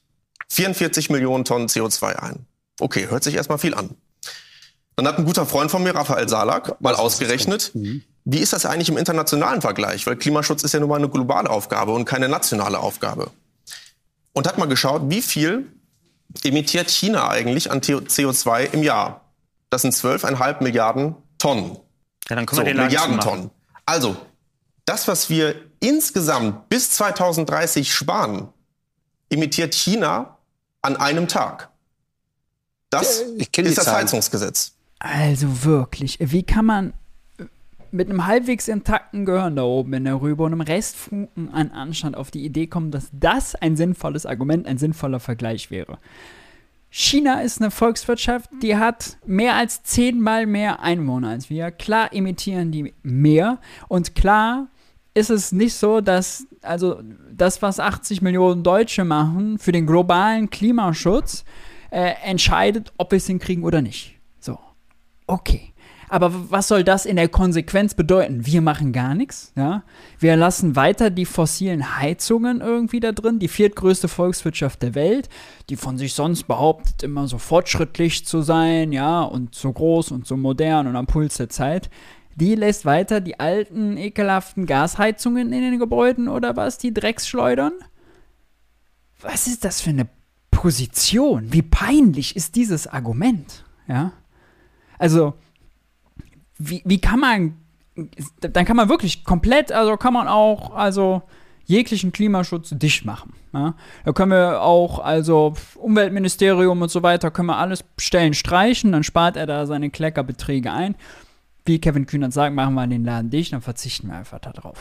[0.49, 2.47] 44 Millionen Tonnen CO2 ein.
[2.81, 3.91] Okay, hört sich erstmal viel an.
[4.97, 7.73] Dann hat ein guter Freund von mir, Raphael Salak, mal ausgerechnet,
[8.25, 10.07] wie ist das eigentlich im internationalen Vergleich?
[10.07, 13.31] Weil Klimaschutz ist ja nun mal eine globale Aufgabe und keine nationale Aufgabe.
[14.33, 15.73] Und hat mal geschaut, wie viel
[16.45, 19.25] emittiert China eigentlich an CO2 im Jahr?
[19.71, 21.77] Das sind 12,5 Milliarden Tonnen.
[22.29, 23.21] Ja, dann können So, wir den Milliarden.
[23.21, 23.51] Tonnen.
[23.87, 24.17] Also,
[24.85, 28.49] das, was wir insgesamt bis 2030 sparen,
[29.31, 30.39] emittiert China
[30.83, 31.71] an einem Tag.
[32.91, 34.05] Das Ich ist das Zahlen.
[34.05, 34.73] Heizungsgesetz.
[34.99, 36.93] Also wirklich, wie kann man
[37.93, 42.17] mit einem halbwegs intakten Gehirn da oben in der Rübe und einem Restfunken an Anstand
[42.17, 45.99] auf die Idee kommen, dass das ein sinnvolles Argument, ein sinnvoller Vergleich wäre?
[46.91, 51.71] China ist eine Volkswirtschaft, die hat mehr als zehnmal mehr Einwohner als wir.
[51.71, 54.67] Klar emittieren die mehr und klar
[55.15, 57.01] ist es nicht so, dass also
[57.33, 61.45] das, was 80 Millionen Deutsche machen für den globalen Klimaschutz,
[61.91, 64.19] äh, entscheidet, ob wir es hinkriegen oder nicht.
[64.39, 64.59] So,
[65.27, 65.73] okay.
[66.09, 68.45] Aber was soll das in der Konsequenz bedeuten?
[68.45, 69.85] Wir machen gar nichts, ja.
[70.19, 75.29] Wir lassen weiter die fossilen Heizungen irgendwie da drin, die viertgrößte Volkswirtschaft der Welt,
[75.69, 80.27] die von sich sonst behauptet, immer so fortschrittlich zu sein, ja, und so groß und
[80.27, 81.91] so modern und am Puls der Zeit.
[82.41, 87.73] Die lässt weiter die alten, ekelhaften Gasheizungen in den Gebäuden oder was, die Drecksschleudern?
[89.21, 90.09] Was ist das für eine
[90.51, 91.53] Position?
[91.53, 93.65] Wie peinlich ist dieses Argument?
[93.87, 94.13] Ja.
[94.99, 95.35] Also,
[96.59, 97.57] wie, wie kann man,
[98.41, 101.23] dann kann man wirklich komplett, also kann man auch, also
[101.65, 103.35] jeglichen Klimaschutz dicht machen.
[103.53, 103.75] Ja?
[104.05, 109.05] Da können wir auch, also Umweltministerium und so weiter, können wir alles Stellen streichen, dann
[109.05, 110.97] spart er da seine Kleckerbeträge ein.
[111.65, 114.79] Wie Kevin Kühnert sagt, machen wir den Laden dicht, dann verzichten wir einfach darauf.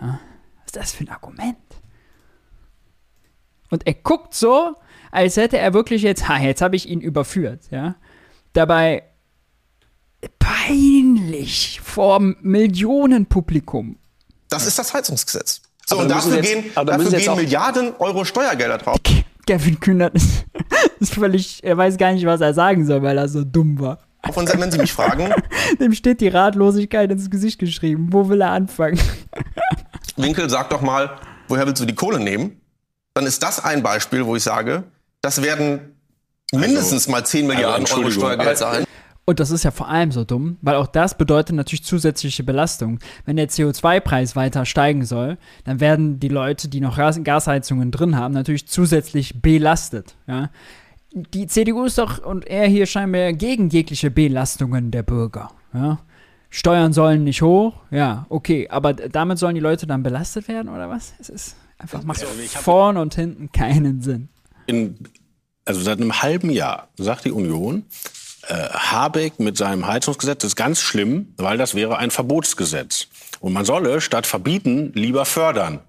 [0.00, 0.18] Ja?
[0.58, 1.56] Was ist das für ein Argument?
[3.70, 4.74] Und er guckt so,
[5.10, 7.96] als hätte er wirklich jetzt, ha, jetzt habe ich ihn überführt, ja.
[8.52, 9.02] Dabei
[10.38, 13.96] peinlich vor Millionenpublikum.
[14.48, 15.62] Das ist das Heizungsgesetz.
[15.86, 18.96] So, Aber und dafür jetzt- gehen, dafür gehen Milliarden Euro Steuergelder drauf.
[19.46, 20.44] Kevin Kühnert ist,
[21.00, 23.98] ist völlig, er weiß gar nicht, was er sagen soll, weil er so dumm war.
[24.34, 25.32] Und wenn Sie mich fragen,
[25.80, 28.08] Dem steht die Ratlosigkeit ins Gesicht geschrieben.
[28.10, 28.98] Wo will er anfangen?
[30.16, 31.16] Winkel, sag doch mal,
[31.48, 32.60] woher willst du die Kohle nehmen?
[33.14, 34.84] Dann ist das ein Beispiel, wo ich sage,
[35.20, 35.96] das werden
[36.52, 38.84] mindestens mal 10 Milliarden Euro Entschuldigung, Steuergeld sein.
[39.26, 42.98] Und das ist ja vor allem so dumm, weil auch das bedeutet natürlich zusätzliche Belastung.
[43.24, 48.16] Wenn der CO2-Preis weiter steigen soll, dann werden die Leute, die noch Gas Gasheizungen drin
[48.16, 50.14] haben, natürlich zusätzlich belastet.
[50.26, 50.50] Ja?
[51.14, 55.50] Die CDU ist doch und er hier scheinbar gegen jegliche Belastungen der Bürger.
[55.72, 56.00] Ja?
[56.50, 60.88] Steuern sollen nicht hoch, ja, okay, aber damit sollen die Leute dann belastet werden oder
[60.88, 61.14] was?
[61.18, 64.28] Es ist einfach macht vorne und hinten keinen Sinn.
[64.66, 64.96] in,
[65.64, 67.84] also seit einem halben Jahr sagt die Union,
[68.48, 73.08] äh, Habeck mit seinem Heizungsgesetz ist ganz schlimm, weil das wäre ein Verbotsgesetz.
[73.40, 75.80] Und man solle statt verbieten lieber fördern.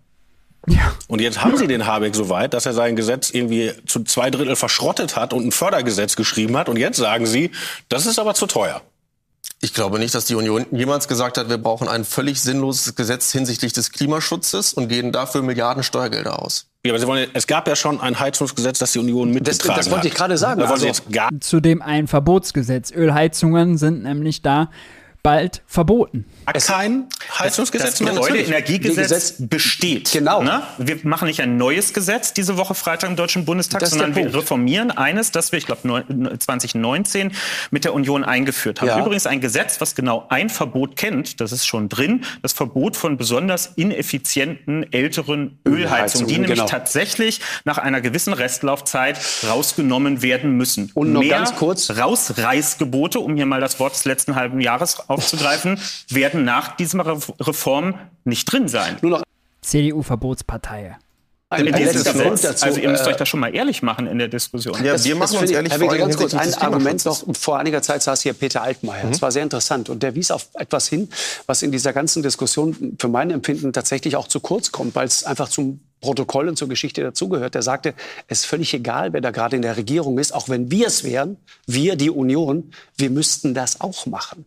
[0.68, 0.94] Ja.
[1.08, 4.30] Und jetzt haben sie den Habeck so weit, dass er sein Gesetz irgendwie zu zwei
[4.32, 6.70] Drittel verschrottet hat und ein Fördergesetz geschrieben hat.
[6.70, 7.52] Und jetzt sagen sie,
[7.90, 8.82] das ist aber zu teuer.
[9.62, 13.32] Ich glaube nicht, dass die Union jemals gesagt hat, wir brauchen ein völlig sinnloses Gesetz
[13.32, 16.68] hinsichtlich des Klimaschutzes und geben dafür Milliarden Steuergelder aus.
[16.86, 19.86] Ja, aber sie wollen, es gab ja schon ein Heizungsgesetz, das die Union mitgetragen das
[19.90, 20.06] wollte hat.
[20.06, 20.62] ich gerade sagen.
[20.62, 22.92] Also- jetzt gar Zudem ein Verbotsgesetz.
[22.92, 24.70] Ölheizungen sind nämlich da
[25.26, 26.24] bald verboten.
[26.46, 27.08] kein
[27.40, 28.14] Heizungsgesetz Das mehr.
[28.14, 28.48] Gebäude Natürlich.
[28.48, 30.12] Energiegesetz Gesetz- besteht.
[30.12, 30.44] Genau.
[30.44, 30.62] Ne?
[30.78, 34.34] Wir machen nicht ein neues Gesetz diese Woche Freitag im Deutschen Bundestag, Das sondern wir
[34.34, 35.82] reformieren eines, das wir, ich glaube,
[36.40, 37.32] 2019
[37.72, 38.88] mit der Union eingeführt haben.
[38.90, 39.00] Ja.
[39.00, 43.18] Übrigens ein Gesetz, was genau ein Verbot kennt, das ist schon drin, das Verbot von
[43.18, 46.66] besonders ineffizienten älteren Ölheizungen, die nämlich genau.
[46.68, 50.92] tatsächlich nach einer gewissen Restlaufzeit rausgenommen werden müssen.
[50.94, 55.10] Und noch Mehr ganz kurz- Rausreißgebote, um hier mal das Wort des letzten halben Jahres
[55.16, 58.98] aufzugreifen, werden nach dieser Re- Reform nicht drin sein.
[59.02, 59.24] Nur noch
[59.62, 60.98] CDU-Verbotspartei.
[61.50, 62.52] ein, In ein diesem letzter Punkt Gesetz.
[62.62, 62.66] dazu.
[62.66, 64.76] Also ihr müsst äh, euch da schon mal ehrlich machen in der Diskussion.
[64.84, 67.24] Ja, Das- wir machen uns ehrlich Herr Winkler, ganz kurz, ein Argument noch.
[67.38, 69.08] Vor einiger Zeit saß hier Peter Altmaier.
[69.10, 69.90] Das war sehr interessant.
[69.90, 71.08] Und der wies auf etwas hin,
[71.46, 75.24] was in dieser ganzen Diskussion für mein Empfinden tatsächlich auch zu kurz kommt, weil es
[75.24, 77.56] einfach zum Protokoll und zur Geschichte dazugehört.
[77.56, 77.94] Der sagte,
[78.28, 81.04] es ist völlig egal, wer da gerade in der Regierung ist, auch wenn wir es
[81.04, 84.46] wären, wir, die Union, wir müssten das auch machen.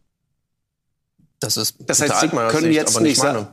[1.41, 3.47] Das ist Das heißt, Sie können Sicht, jetzt aber nicht sagen,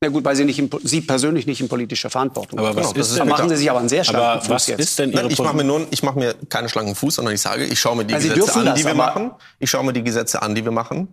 [0.00, 2.76] na gut, weil Sie, nicht in, Sie persönlich nicht in politischer Verantwortung Aber sind.
[2.78, 4.50] was Genau, das ist ist Da machen Sie sich aber einen sehr starken aber Fuß
[4.50, 4.80] was jetzt.
[4.80, 7.32] ist denn Ihre Nein, ich mache mir nur, ich mache mir keinen schlanken Fuß, sondern
[7.34, 9.30] ich sage, ich schaue mir die Sie Gesetze an, das, die wir machen.
[9.60, 11.06] Ich schaue mir die Gesetze an, die wir machen.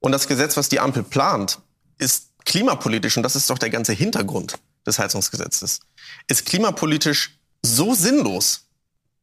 [0.00, 1.58] Und das Gesetz, was die Ampel plant,
[1.96, 5.80] ist klimapolitisch und das ist doch der ganze Hintergrund des Heizungsgesetzes.
[6.28, 8.66] Ist klimapolitisch so sinnlos,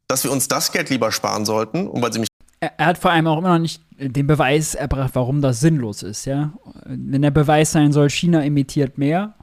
[0.08, 1.88] dass wir uns das Geld lieber sparen sollten.
[1.88, 2.28] Und weil Sie mich
[2.60, 6.04] Er, er hat vor allem auch immer noch nicht den Beweis erbracht, warum das sinnlos
[6.04, 6.54] ist, ja.
[6.86, 9.36] Wenn der Beweis sein soll, China emittiert mehr,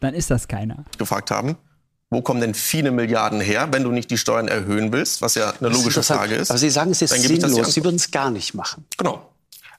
[0.00, 0.84] dann ist das keiner.
[0.96, 1.56] gefragt haben,
[2.10, 5.52] wo kommen denn viele Milliarden her, wenn du nicht die Steuern erhöhen willst, was ja
[5.60, 6.50] eine logische Frage ist.
[6.50, 7.74] Aber Sie sagen, es ist sinnlos.
[7.74, 8.84] Sie würden es gar nicht machen.
[8.96, 9.30] Genau.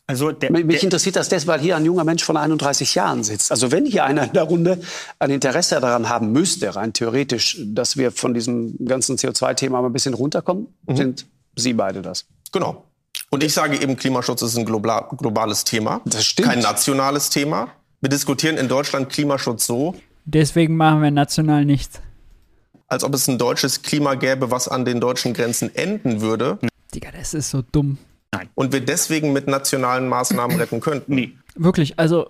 [0.05, 2.95] Also der, Mich mich der, interessiert das deshalb, weil hier ein junger Mensch von 31
[2.95, 3.51] Jahren sitzt.
[3.51, 4.81] Also wenn hier einer in der Runde
[5.19, 9.93] ein Interesse daran haben müsste, rein theoretisch, dass wir von diesem ganzen CO2-Thema mal ein
[9.93, 10.95] bisschen runterkommen, Mhm.
[10.97, 12.25] sind Sie beide das.
[12.51, 12.85] Genau.
[13.29, 16.47] Und ich sage eben, Klimaschutz ist ein globa- globales Thema, Das stimmt.
[16.49, 17.69] kein nationales Thema.
[18.01, 22.01] Wir diskutieren in Deutschland Klimaschutz so, Deswegen machen wir national nichts.
[22.88, 26.59] als ob es ein deutsches Klima gäbe, was an den deutschen Grenzen enden würde
[26.93, 27.97] Digga, das ist so dumm.
[28.55, 31.13] und wir deswegen mit nationalen Maßnahmen retten könnten.
[31.15, 31.33] nee.
[31.55, 32.29] Wirklich, also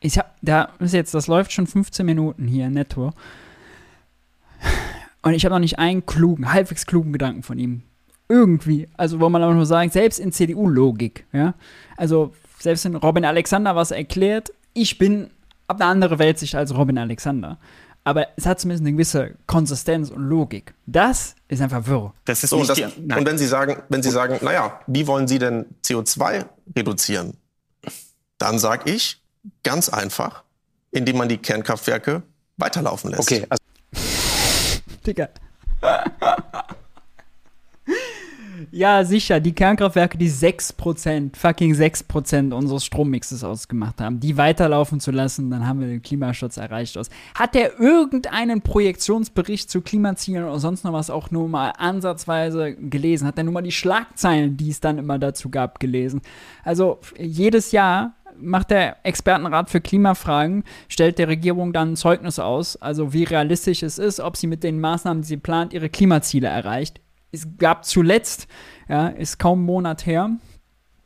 [0.00, 3.12] ich hab, da ist jetzt, das läuft schon 15 Minuten hier netto.
[5.22, 7.82] Und ich habe noch nicht einen klugen, halbwegs klugen Gedanken von ihm.
[8.30, 8.88] Irgendwie.
[8.96, 11.54] Also, wo man auch nur sagen, selbst in CDU-Logik, ja.
[11.96, 15.30] Also, selbst wenn Robin Alexander was erklärt, ich bin
[15.66, 17.58] ab eine andere Weltsicht als Robin Alexander.
[18.04, 20.74] Aber es hat zumindest eine gewisse Konsistenz und Logik.
[20.86, 22.14] Das ist einfach wirr.
[22.24, 25.28] Das ist So, das, die, und wenn Sie sagen, wenn Sie sagen, naja, wie wollen
[25.28, 27.34] Sie denn CO2 reduzieren?
[28.38, 29.20] Dann sage ich
[29.62, 30.44] ganz einfach,
[30.92, 32.22] indem man die Kernkraftwerke
[32.56, 33.30] weiterlaufen lässt.
[33.30, 33.62] Okay, also
[35.06, 35.28] Digga.
[38.72, 45.10] Ja, sicher, die Kernkraftwerke, die 6%, fucking 6% unseres Strommixes ausgemacht haben, die weiterlaufen zu
[45.10, 46.96] lassen, dann haben wir den Klimaschutz erreicht.
[47.34, 53.26] Hat der irgendeinen Projektionsbericht zu Klimazielen oder sonst noch was auch nur mal ansatzweise gelesen?
[53.26, 56.20] Hat der nur mal die Schlagzeilen, die es dann immer dazu gab, gelesen?
[56.64, 62.76] Also jedes Jahr macht der Expertenrat für Klimafragen, stellt der Regierung dann ein Zeugnis aus,
[62.76, 66.48] also wie realistisch es ist, ob sie mit den Maßnahmen, die sie plant, ihre Klimaziele
[66.48, 67.00] erreicht.
[67.32, 68.48] Es gab zuletzt,
[68.88, 70.30] ja, ist kaum einen Monat her,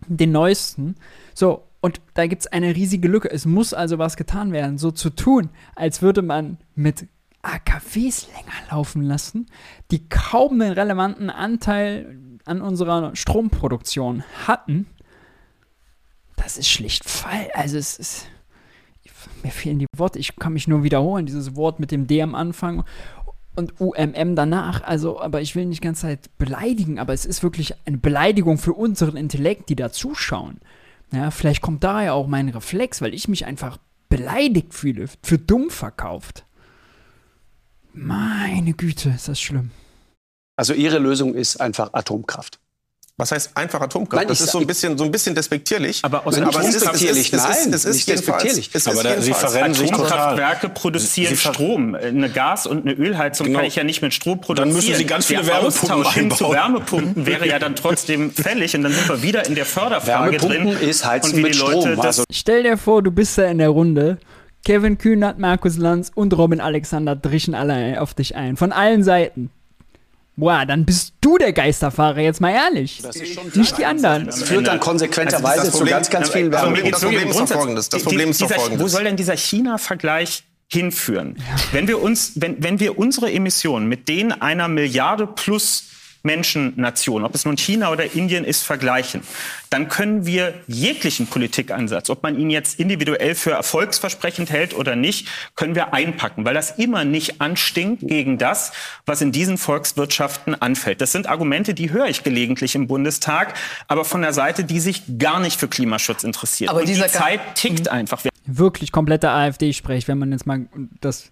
[0.07, 0.97] den neuesten.
[1.35, 3.31] So, und da gibt es eine riesige Lücke.
[3.31, 4.79] Es muss also was getan werden.
[4.79, 7.07] So zu tun, als würde man mit
[7.43, 9.47] AKWs länger laufen lassen,
[9.91, 14.87] die kaum einen relevanten Anteil an unserer Stromproduktion hatten,
[16.37, 17.51] das ist schlicht Fall.
[17.55, 18.27] Also es ist.
[19.43, 20.19] Mir fehlen die Worte.
[20.19, 21.27] Ich kann mich nur wiederholen.
[21.27, 22.85] Dieses Wort mit dem D am Anfang
[23.57, 24.83] und UMM danach.
[24.83, 28.59] Also, aber ich will nicht die ganze Zeit beleidigen, aber es ist wirklich eine Beleidigung
[28.59, 30.61] für unseren Intellekt, die da zuschauen.
[31.12, 35.71] Ja, vielleicht kommt daher auch mein Reflex, weil ich mich einfach beleidigt fühle, für dumm
[35.71, 36.45] verkauft.
[37.93, 39.71] Meine Güte, ist das schlimm.
[40.57, 42.59] also Ihre Lösung ist einfach Atomkraft.
[43.16, 44.22] Was heißt einfach Atomkraft?
[44.22, 46.00] Nein, das ist so ein bisschen, so ein bisschen despektierlich.
[46.03, 48.09] Aber aus Nein, aber es ist, es despektierlich, ist, es ist, nein, es ist nicht
[48.09, 48.70] despektierlich.
[48.72, 50.07] es ist Aber da- Sie verrennen sich total.
[50.07, 51.94] Atomkraftwerke produzieren Strom.
[51.94, 53.61] Eine Gas- und eine Ölheizung Genau.
[53.61, 54.70] kann ich ja nicht mit Strom produzieren.
[54.70, 56.50] Dann müssen Sie ganz viele Der Wärmepumpen Austausch hin zu.
[56.50, 60.74] Wärmepumpen wäre ja dann trotzdem fällig und dann sind wir wieder in der Förderfrage Wärmepumpen
[60.77, 60.88] drin.
[60.88, 62.00] ist Heizen und wie mit die Leute Strom.
[62.00, 64.18] Also Stell dir vor, du bist da in der Runde.
[64.64, 68.57] Kevin Kühnert, Markus Lanz und Robin Alexander drischen alle auf dich ein.
[68.57, 69.50] Von allen Seiten.
[70.37, 73.03] Boah, dann bist du der Geisterfahrer, jetzt mal ehrlich.
[73.55, 74.27] Nicht die anderen.
[74.27, 77.88] das führt dann konsequenterweise Also zu ganz, ganz vielen geht's das Problem ist doch folgendes.
[77.88, 78.83] Das Problem ist doch folgendes.
[78.83, 81.37] Wo soll denn dieser China-Vergleich hinführen?
[81.73, 85.85] Wenn wir uns, wenn, wenn wir unsere Emissionen mit denen einer Milliarde plus
[86.25, 89.23] Menschennation, ob es nun China oder Indien ist, vergleichen,
[89.71, 95.29] dann können wir jeglichen Politikansatz, ob man ihn jetzt individuell für erfolgsversprechend hält oder nicht,
[95.55, 98.73] können wir einpacken, weil das immer nicht anstinkt gegen das,
[99.07, 101.01] was in diesen Volkswirtschaften anfällt.
[101.01, 103.55] Das sind Argumente, die höre ich gelegentlich im Bundestag,
[103.87, 106.71] aber von der Seite, die sich gar nicht für Klimaschutz interessiert.
[106.71, 108.25] Aber Und die Zeit tickt einfach.
[108.25, 110.67] Wir Wirklich kompletter AfD-Sprech, wenn man jetzt mal
[111.01, 111.31] das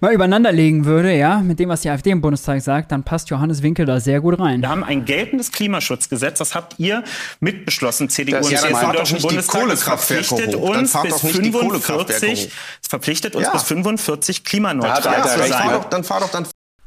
[0.00, 3.30] mal übereinander legen würde, ja, mit dem, was die AfD im Bundestag sagt, dann passt
[3.30, 4.60] Johannes Winkel da sehr gut rein.
[4.62, 7.04] Wir haben ein geltendes Klimaschutzgesetz, das habt ihr
[7.40, 9.60] mitbeschlossen, CDU Das- und ja, dann CSU im fahrt doch Deutschen nicht die Bundestag.
[9.68, 10.70] Das Kohlekraftwerke verpflichtet hoch.
[10.72, 12.52] Dann uns fahrt bis doch nicht die Kohlekraftwerke 45, hoch.
[12.82, 13.52] es verpflichtet uns Ja.
[13.52, 15.62] bis 45 Da klimaneutral Ja, zu dann sein.
[15.62, 16.46] fahr doch, dann fahr doch dann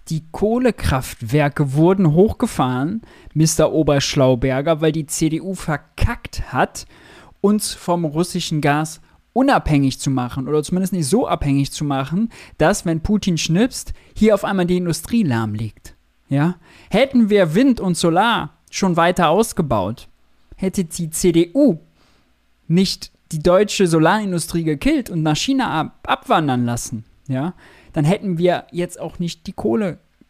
[0.09, 3.01] Die Kohlekraftwerke wurden hochgefahren,
[3.33, 3.71] Mr.
[3.71, 6.85] Oberschlauberger, weil die CDU verkackt hat,
[7.41, 8.99] uns vom russischen Gas
[9.33, 14.35] unabhängig zu machen oder zumindest nicht so abhängig zu machen, dass, wenn Putin schnipst, hier
[14.35, 15.95] auf einmal die Industrie lahm liegt.
[16.29, 16.55] Ja?
[16.89, 20.07] Hätten wir Wind und Solar schon weiter ausgebaut,
[20.55, 21.79] hätte die CDU
[22.67, 27.53] nicht die deutsche Solarindustrie gekillt und nach China ab abwandern lassen, ja,
[27.93, 29.53] dann hätten wir jetzt auch nicht die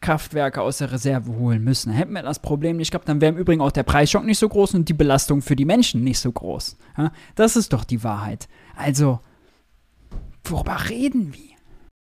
[0.03, 1.91] Kohlekraftwerke aus der Reserve holen müssen.
[1.91, 4.49] Hätten wir das Problem nicht gehabt, dann wäre im Übrigen auch der Preisschock nicht so
[4.49, 6.77] groß und die Belastung für die Menschen nicht so groß.
[6.97, 7.11] Ja?
[7.35, 8.47] Das ist doch die Wahrheit.
[8.75, 9.19] Also,
[10.43, 11.52] worüber reden wir?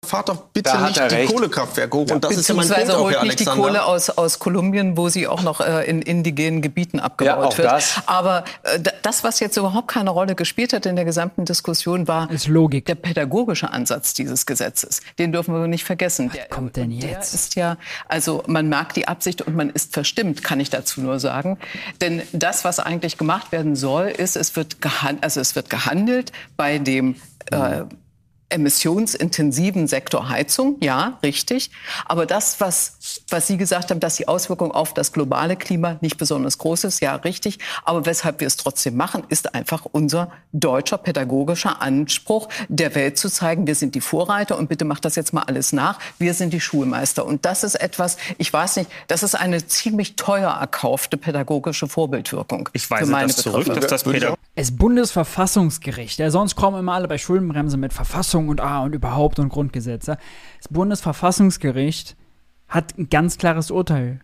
[0.06, 1.34] Fahrt doch bitte nicht die recht.
[1.34, 2.06] Kohlekraftwerke hoch.
[2.08, 2.16] Ja.
[2.16, 5.10] Und das ist ja mein Punkt holt auch, nicht die Kohle aus, aus Kolumbien, wo
[5.10, 7.72] sie auch noch äh, in indigenen Gebieten abgebaut ja, wird.
[7.72, 8.02] Das.
[8.06, 12.28] Aber äh, das, was jetzt überhaupt keine Rolle gespielt hat in der gesamten Diskussion, war
[12.28, 15.02] der pädagogische Ansatz dieses Gesetzes.
[15.20, 16.28] Den dürfen wir nicht vergessen.
[16.28, 17.34] Was der, kommt denn jetzt?
[17.34, 21.02] Der ist ja, also man mag die Absicht und man ist verstimmt, kann ich dazu
[21.02, 21.58] nur sagen.
[22.02, 26.32] Denn das, was eigentlich gemacht werden soll, ist, es wird, gehandelt, also es wird gehandelt
[26.56, 27.16] bei dem
[27.52, 27.84] äh,
[28.50, 31.70] emissionsintensiven Sektor Heizung, ja, richtig.
[32.06, 36.18] Aber das, was, was Sie gesagt haben, dass die Auswirkung auf das globale Klima nicht
[36.18, 37.60] besonders groß ist, ja, richtig.
[37.84, 43.30] Aber weshalb wir es trotzdem machen, ist einfach unser deutscher pädagogischer Anspruch, der Welt zu
[43.30, 46.00] zeigen, wir sind die Vorreiter und bitte macht das jetzt mal alles nach.
[46.18, 47.26] Wir sind die Schulmeister.
[47.26, 52.70] Und das ist etwas, ich weiß nicht, das ist eine ziemlich teuer erkaufte pädagogische Vorbildwirkung.
[52.74, 57.18] Ich weise das zurück, dass das Pädagog Es Bundesverfassungsgericht, ja, sonst kommen immer alle bei
[57.18, 60.18] Schuldenbremse mit Verfassung Verfassung und ah und überhaupt und Grundgesetze.
[60.60, 62.16] Das Bundesverfassungsgericht
[62.68, 64.20] hat ein ganz klares Urteil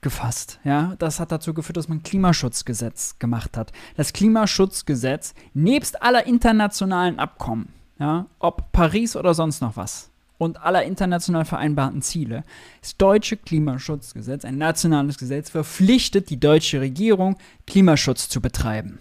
[0.00, 0.60] gefasst.
[0.64, 3.72] Ja, das hat dazu geführt, dass man ein Klimaschutzgesetz gemacht hat.
[3.96, 10.82] Das Klimaschutzgesetz nebst aller internationalen Abkommen, ja, ob Paris oder sonst noch was und aller
[10.82, 12.42] international vereinbarten Ziele,
[12.82, 18.98] das deutsche Klimaschutzgesetz, ein nationales Gesetz, verpflichtet die deutsche Regierung, Klimaschutz zu betreiben.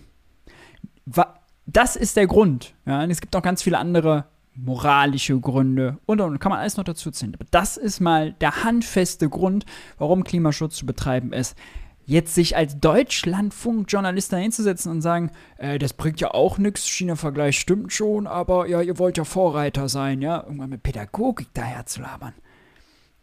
[1.65, 2.76] Das ist der Grund.
[2.86, 6.78] Ja, und es gibt auch ganz viele andere moralische Gründe und und kann man alles
[6.78, 7.34] noch dazu ziehen.
[7.36, 9.66] Aber das ist mal der handfeste Grund,
[9.98, 11.58] warum Klimaschutz zu betreiben ist.
[12.06, 17.94] Jetzt sich als Deutschlandfunk-Journalist hinzusetzen und sagen, äh, das bringt ja auch nichts, China-Vergleich stimmt
[17.94, 22.34] schon, aber ja, ihr wollt ja Vorreiter sein, ja, irgendwann mit Pädagogik daher zu labern.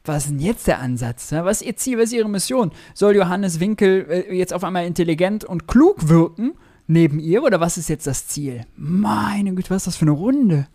[0.04, 1.30] Was ist denn jetzt der Ansatz?
[1.30, 2.72] Was ist ihr Ziel, was ist ihre Mission?
[2.94, 6.54] Soll Johannes Winkel äh, jetzt auf einmal intelligent und klug wirken
[6.86, 8.64] neben ihr oder was ist jetzt das Ziel?
[8.76, 10.66] Meine Güte, was ist das für eine Runde?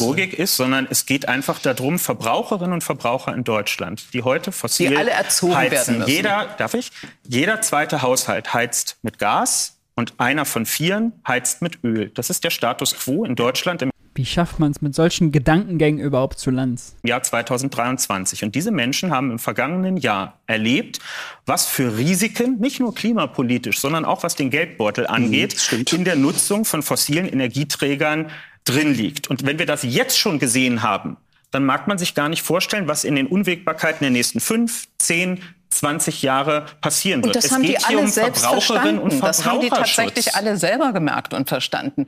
[0.00, 4.90] Logik ist, sondern es geht einfach darum, Verbraucherinnen und Verbraucher in Deutschland, die heute fossil
[4.90, 5.98] die alle erzogen heizen.
[5.98, 6.08] werden.
[6.08, 6.90] Jeder, darf ich?
[7.22, 12.10] Jeder zweite Haushalt heizt mit Gas und einer von vieren heizt mit Öl.
[12.14, 16.00] Das ist der Status quo in Deutschland im wie schafft man es mit solchen Gedankengängen
[16.00, 16.94] überhaupt zu Lanz?
[17.02, 18.44] Jahr 2023.
[18.44, 21.00] Und diese Menschen haben im vergangenen Jahr erlebt,
[21.46, 26.14] was für Risiken, nicht nur klimapolitisch, sondern auch was den Geldbeutel angeht, mhm, in der
[26.14, 28.30] Nutzung von fossilen Energieträgern
[28.64, 29.28] drin liegt.
[29.28, 31.16] Und wenn wir das jetzt schon gesehen haben,
[31.50, 35.40] dann mag man sich gar nicht vorstellen, was in den Unwägbarkeiten der nächsten fünf, zehn,
[35.70, 37.28] 20 Jahre passieren wird.
[37.28, 39.20] Und das es haben geht die alle um selbst verstanden.
[39.20, 42.06] Das haben die tatsächlich alle selber gemerkt und verstanden.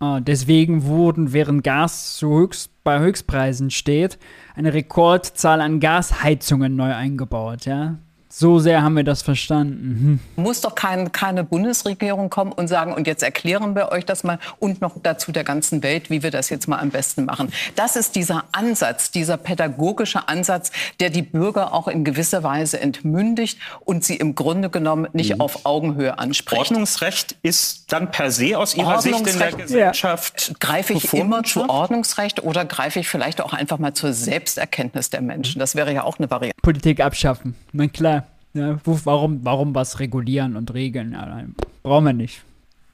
[0.00, 4.18] Oh, deswegen wurden, während Gas zu Höchst, bei Höchstpreisen steht,
[4.54, 7.64] eine Rekordzahl an Gasheizungen neu eingebaut.
[7.64, 7.96] Ja?
[8.38, 10.20] So sehr haben wir das verstanden.
[10.36, 10.44] Hm.
[10.44, 14.38] Muss doch kein, keine Bundesregierung kommen und sagen, und jetzt erklären wir euch das mal
[14.58, 17.50] und noch dazu der ganzen Welt, wie wir das jetzt mal am besten machen.
[17.76, 20.70] Das ist dieser Ansatz, dieser pädagogische Ansatz,
[21.00, 25.40] der die Bürger auch in gewisser Weise entmündigt und sie im Grunde genommen nicht mhm.
[25.40, 26.60] auf Augenhöhe anspricht.
[26.60, 30.48] Ordnungsrecht ist dann per se aus Ihrer Sicht in der Gesellschaft.
[30.48, 30.54] Ja.
[30.60, 35.22] Greife ich immer zu Ordnungsrecht oder greife ich vielleicht auch einfach mal zur Selbsterkenntnis der
[35.22, 35.58] Menschen?
[35.58, 36.60] Das wäre ja auch eine Variante.
[36.60, 38.25] Politik abschaffen, na klar.
[38.56, 41.12] Ja, warum, warum was regulieren und regeln?
[41.12, 41.44] Ja,
[41.82, 42.42] brauchen wir nicht.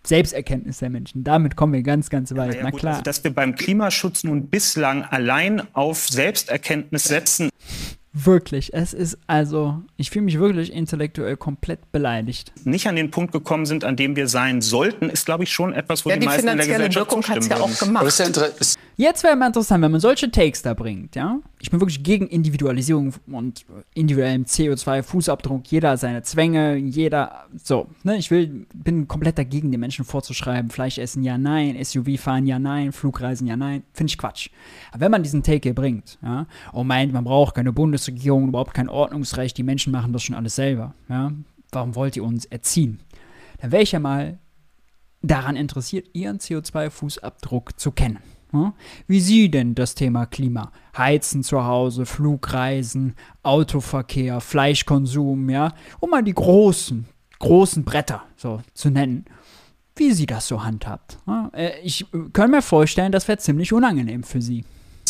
[0.04, 1.22] Selbsterkenntnis der Menschen.
[1.22, 2.54] Damit kommen wir ganz, ganz weit.
[2.54, 2.92] Ja, ja, Na klar.
[2.94, 7.50] Also, dass wir beim Klimaschutz nun bislang allein auf Selbsterkenntnis setzen,
[8.14, 12.52] Wirklich, es ist also, ich fühle mich wirklich intellektuell komplett beleidigt.
[12.64, 15.72] Nicht an den Punkt gekommen sind, an dem wir sein sollten, ist, glaube ich, schon
[15.72, 18.04] etwas, wo ja, die, die meisten in der Gesellschaft Wirkung hat ja auch gemacht.
[19.02, 21.40] Jetzt wäre mal interessant, wenn man solche Takes da bringt, ja.
[21.58, 25.62] Ich bin wirklich gegen Individualisierung und individuellem CO2-Fußabdruck.
[25.66, 27.88] Jeder seine Zwänge, jeder so.
[28.04, 28.16] Ne?
[28.18, 32.60] Ich will, bin komplett dagegen, den Menschen vorzuschreiben, Fleisch essen, ja, nein, SUV fahren, ja,
[32.60, 33.82] nein, Flugreisen, ja, nein.
[33.92, 34.50] Finde ich Quatsch.
[34.92, 38.46] Aber wenn man diesen Take hier bringt, ja, und meint, man braucht keine Bundes Bundesregierung
[38.46, 40.94] überhaupt kein Ordnungsrecht, die Menschen machen das schon alles selber.
[41.08, 41.32] Ja?
[41.72, 43.00] Warum wollt ihr uns erziehen?
[43.58, 44.38] Dann wäre ich ja mal
[45.22, 48.20] daran interessiert, ihren CO2-Fußabdruck zu kennen.
[48.52, 48.74] Ja?
[49.06, 56.22] Wie Sie denn das Thema Klima, Heizen zu Hause, Flugreisen, Autoverkehr, Fleischkonsum, ja, um mal
[56.22, 57.06] die großen,
[57.38, 59.24] großen Bretter so zu nennen,
[59.96, 61.18] wie Sie das so handhabt.
[61.26, 61.50] Ja?
[61.54, 64.64] Äh, ich äh, kann mir vorstellen, das wäre ziemlich unangenehm für Sie.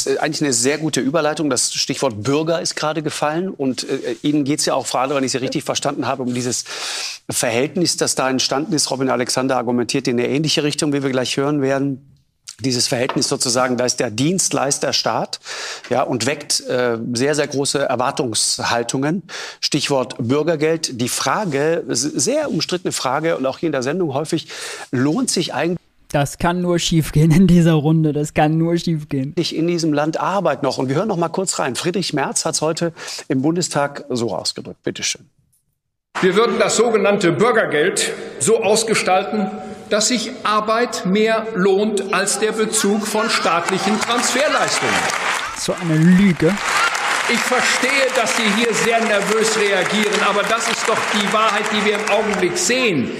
[0.06, 1.50] Äh, eigentlich eine sehr gute Überleitung.
[1.50, 3.48] Das Stichwort Bürger ist gerade gefallen.
[3.48, 6.34] Und äh, Ihnen geht es ja auch, Adler, wenn ich Sie richtig verstanden habe, um
[6.34, 6.64] dieses
[7.30, 8.90] Verhältnis, das da entstanden ist.
[8.90, 12.11] Robin Alexander argumentiert in eine ähnliche Richtung, wie wir gleich hören werden
[12.60, 15.40] dieses Verhältnis sozusagen, da ist der Dienstleister Staat
[15.90, 19.22] ja, und weckt äh, sehr, sehr große Erwartungshaltungen.
[19.60, 21.00] Stichwort Bürgergeld.
[21.00, 24.48] Die Frage, sehr umstrittene Frage und auch hier in der Sendung häufig,
[24.90, 25.78] lohnt sich eigentlich
[26.10, 28.12] Das kann nur schiefgehen in dieser Runde.
[28.12, 29.34] Das kann nur schiefgehen.
[29.34, 30.78] In diesem Land Arbeit noch.
[30.78, 31.74] Und wir hören noch mal kurz rein.
[31.74, 32.92] Friedrich Merz hat es heute
[33.28, 34.82] im Bundestag so ausgedrückt.
[34.82, 35.28] Bitte schön.
[36.20, 39.50] Wir würden das sogenannte Bürgergeld so ausgestalten,
[39.92, 44.94] dass sich Arbeit mehr lohnt als der Bezug von staatlichen Transferleistungen.
[45.58, 46.50] So eine Lüge.
[47.30, 51.84] Ich verstehe, dass Sie hier sehr nervös reagieren, aber das ist doch die Wahrheit, die
[51.84, 53.10] wir im Augenblick sehen.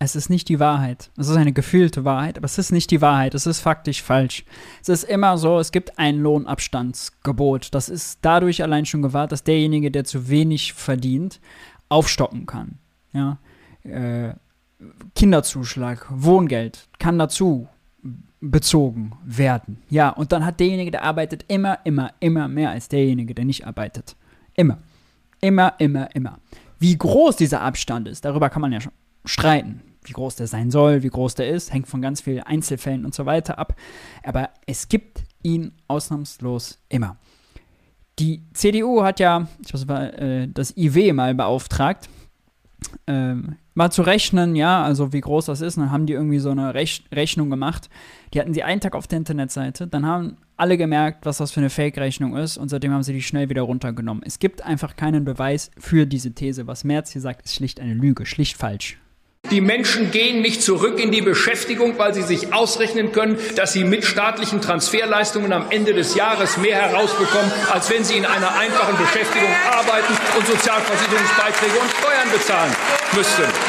[0.00, 1.10] Es ist nicht die Wahrheit.
[1.16, 3.34] Es ist eine gefühlte Wahrheit, aber es ist nicht die Wahrheit.
[3.34, 4.44] Es ist faktisch falsch.
[4.82, 7.74] Es ist immer so, es gibt ein Lohnabstandsgebot.
[7.74, 11.40] Das ist dadurch allein schon gewahrt, dass derjenige, der zu wenig verdient,
[11.88, 12.78] aufstocken kann.
[13.14, 13.38] Ja.
[13.82, 14.34] Äh,
[15.14, 17.68] Kinderzuschlag, Wohngeld kann dazu
[18.40, 19.82] bezogen werden.
[19.90, 23.66] Ja, und dann hat derjenige, der arbeitet, immer, immer, immer mehr als derjenige, der nicht
[23.66, 24.16] arbeitet.
[24.54, 24.78] Immer.
[25.40, 26.38] Immer, immer, immer.
[26.78, 28.92] Wie groß dieser Abstand ist, darüber kann man ja schon
[29.24, 29.82] streiten.
[30.04, 33.14] Wie groß der sein soll, wie groß der ist, hängt von ganz vielen Einzelfällen und
[33.14, 33.74] so weiter ab.
[34.22, 37.16] Aber es gibt ihn ausnahmslos immer.
[38.18, 42.08] Die CDU hat ja, ich weiß nicht, äh, das IW mal beauftragt,
[43.06, 45.76] ähm, mal zu rechnen, ja, also wie groß das ist.
[45.76, 47.88] Und dann haben die irgendwie so eine Rech Rechnung gemacht.
[48.34, 49.86] Die hatten sie einen Tag auf der Internetseite.
[49.86, 52.58] Dann haben alle gemerkt, was das für eine Fake-Rechnung ist.
[52.58, 54.24] Und seitdem haben sie die schnell wieder runtergenommen.
[54.26, 56.66] Es gibt einfach keinen Beweis für diese These.
[56.66, 58.98] Was Merz hier sagt, ist schlicht eine Lüge, schlicht falsch.
[59.50, 63.84] Die Menschen gehen nicht zurück in die Beschäftigung, weil sie sich ausrechnen können, dass sie
[63.84, 68.98] mit staatlichen Transferleistungen am Ende des Jahres mehr herausbekommen, als wenn sie in einer einfachen
[68.98, 72.72] Beschäftigung arbeiten und Sozialversicherungsbeiträge und Steuern bezahlen
[73.16, 73.67] müssten.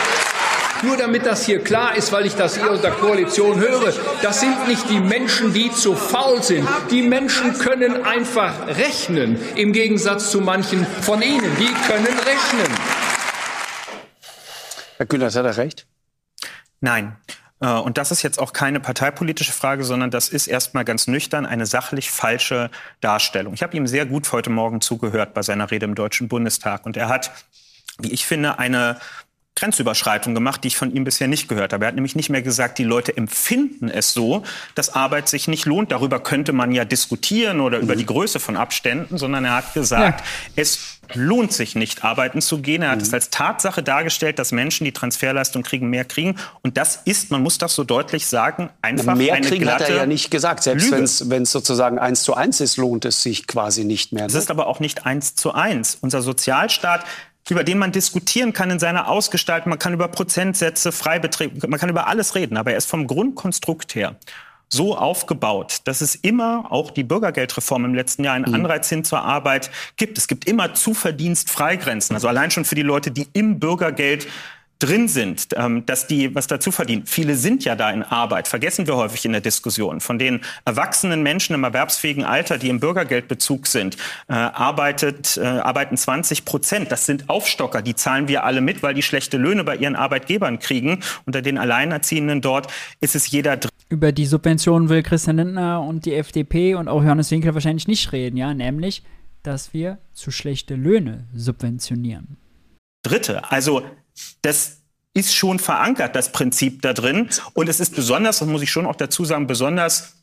[0.81, 4.39] Nur damit das hier klar ist, weil ich das hier aus der Koalition höre, das
[4.39, 6.67] sind nicht die Menschen, die zu faul sind.
[6.89, 11.51] Die Menschen können einfach rechnen, im Gegensatz zu manchen von Ihnen.
[11.57, 12.73] Die können rechnen.
[14.97, 15.85] Herr Kühnert, hat er recht?
[16.79, 17.17] Nein.
[17.59, 21.45] Äh, und das ist jetzt auch keine parteipolitische Frage, sondern das ist erstmal ganz nüchtern
[21.45, 22.71] eine sachlich falsche
[23.01, 23.53] Darstellung.
[23.53, 26.85] Ich habe ihm sehr gut heute Morgen zugehört bei seiner Rede im Deutschen Bundestag.
[26.85, 27.31] Und er hat,
[27.99, 28.97] wie ich finde, eine
[29.59, 31.85] Grenzüberschreitung gemacht, die ich von ihm bisher nicht gehört habe.
[31.85, 34.43] Er hat nämlich nicht mehr gesagt, die Leute empfinden es so,
[34.75, 35.91] dass Arbeit sich nicht lohnt.
[35.91, 40.21] Darüber könnte man ja diskutieren oder über die Größe von Abständen, sondern er hat gesagt,
[40.21, 40.25] ja.
[40.55, 42.81] es lohnt sich nicht, arbeiten zu gehen.
[42.81, 43.03] Er hat mhm.
[43.03, 46.35] es als Tatsache dargestellt, dass Menschen, die Transferleistung kriegen, mehr kriegen.
[46.61, 49.89] Und das ist, man muss das so deutlich sagen, einfach mehr eine kriegen glatte hat
[49.89, 50.63] er ja nicht gesagt.
[50.63, 50.91] Selbst
[51.29, 54.25] wenn es sozusagen eins zu eins ist, lohnt es sich quasi nicht mehr.
[54.25, 54.39] Es ne?
[54.39, 55.97] ist aber auch nicht eins zu eins.
[56.01, 57.05] Unser Sozialstaat
[57.51, 59.69] über den man diskutieren kann in seiner Ausgestaltung.
[59.69, 63.95] Man kann über Prozentsätze, Freibeträge, man kann über alles reden, aber er ist vom Grundkonstrukt
[63.95, 64.15] her
[64.71, 68.53] so aufgebaut, dass es immer auch die Bürgergeldreform im letzten Jahr einen mhm.
[68.53, 70.17] Anreiz hin zur Arbeit gibt.
[70.17, 72.15] Es gibt immer Zuverdienstfreigrenzen.
[72.15, 74.27] Also allein schon für die Leute, die im Bürgergeld
[74.79, 77.05] drin sind, ähm, dass die was dazu verdienen.
[77.05, 79.99] Viele sind ja da in Arbeit, vergessen wir häufig in der Diskussion.
[79.99, 83.97] Von den erwachsenen Menschen im erwerbsfähigen Alter, die im Bürgergeldbezug sind,
[84.29, 86.91] äh, arbeitet, äh, arbeiten 20 Prozent.
[86.91, 90.59] Das sind Aufstocker, die zahlen wir alle mit, weil die schlechte Löhne bei ihren Arbeitgebern
[90.59, 91.01] kriegen.
[91.25, 92.71] Unter den Alleinerziehenden dort
[93.01, 93.69] ist es jeder drin.
[93.89, 98.13] Über die Subventionen will Christian Lindner und die FDP und auch Johannes Winkler wahrscheinlich nicht
[98.13, 99.03] reden, ja, nämlich,
[99.43, 102.37] dass wir zu schlechte Löhne subventionieren.
[103.03, 103.83] Dritte, also
[104.41, 104.77] das
[105.13, 107.29] ist schon verankert, das Prinzip da drin.
[107.53, 110.18] Und es ist besonders, das muss ich schon auch dazu sagen, besonders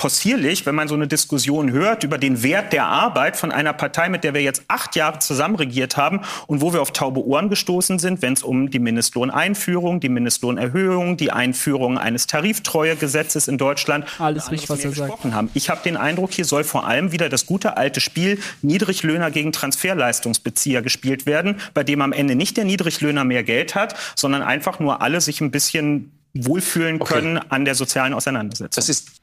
[0.00, 4.08] possierlich, wenn man so eine Diskussion hört über den Wert der Arbeit von einer Partei,
[4.08, 7.50] mit der wir jetzt acht Jahre zusammen regiert haben und wo wir auf taube Ohren
[7.50, 14.06] gestoßen sind, wenn es um die Mindestlohneinführung, die Mindestlohnerhöhung, die Einführung eines Tariftreuegesetzes in Deutschland
[14.18, 15.50] alles richtig, was er gesprochen haben.
[15.52, 19.52] Ich habe den Eindruck, hier soll vor allem wieder das gute alte Spiel Niedriglöhner gegen
[19.52, 24.80] Transferleistungsbezieher gespielt werden, bei dem am Ende nicht der Niedriglöhner mehr Geld hat, sondern einfach
[24.80, 27.46] nur alle sich ein bisschen wohlfühlen können okay.
[27.50, 28.80] an der sozialen Auseinandersetzung.
[28.80, 29.19] Das ist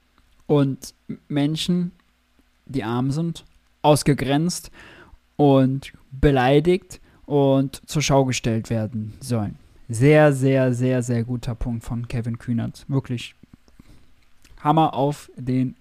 [0.48, 0.94] und
[1.28, 1.92] Menschen,
[2.66, 3.46] die arm sind,
[3.82, 4.72] ausgegrenzt
[5.36, 9.58] und beleidigt und zur Schau gestellt werden sollen.
[9.90, 12.86] Sehr, sehr, sehr, sehr guter Punkt von Kevin Kühnert.
[12.88, 13.36] Wirklich
[14.62, 15.76] Hammer auf den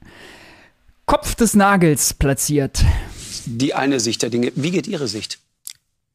[1.07, 2.85] Kopf des Nagels platziert.
[3.47, 4.53] Die eine Sicht der Dinge.
[4.55, 5.39] Wie geht Ihre Sicht?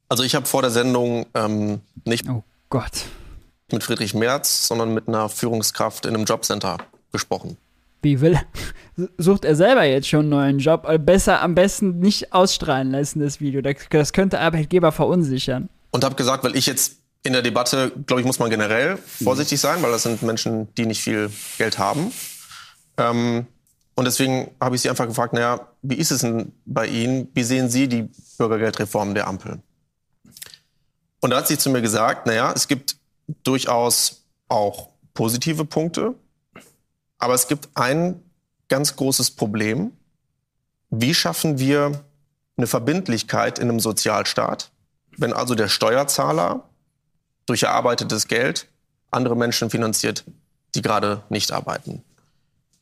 [0.10, 3.06] Also ich habe vor der Sendung ähm, nicht oh Gott.
[3.72, 6.78] mit Friedrich Merz, sondern mit einer Führungskraft in einem Jobcenter
[7.14, 7.58] gesprochen.
[8.02, 8.40] Wie will
[9.18, 10.88] Sucht er selber jetzt schon einen neuen Job?
[11.06, 13.62] Besser am besten nicht ausstrahlen lassen, das Video.
[13.62, 15.70] Das könnte Arbeitgeber verunsichern.
[15.92, 19.60] Und habe gesagt, weil ich jetzt in der Debatte, glaube ich, muss man generell vorsichtig
[19.60, 22.12] sein, weil das sind Menschen, die nicht viel Geld haben.
[22.98, 23.46] Ähm,
[23.96, 27.28] und deswegen habe ich sie einfach gefragt, naja, wie ist es denn bei Ihnen?
[27.34, 29.60] Wie sehen Sie die Bürgergeldreform der Ampel?
[31.20, 32.96] Und da hat sie zu mir gesagt, naja, es gibt
[33.44, 36.16] durchaus auch positive Punkte.
[37.22, 38.20] Aber es gibt ein
[38.68, 39.92] ganz großes Problem.
[40.90, 42.04] Wie schaffen wir
[42.58, 44.72] eine Verbindlichkeit in einem Sozialstaat,
[45.18, 46.68] wenn also der Steuerzahler
[47.46, 48.68] durch erarbeitetes Geld
[49.12, 50.24] andere Menschen finanziert,
[50.74, 52.02] die gerade nicht arbeiten?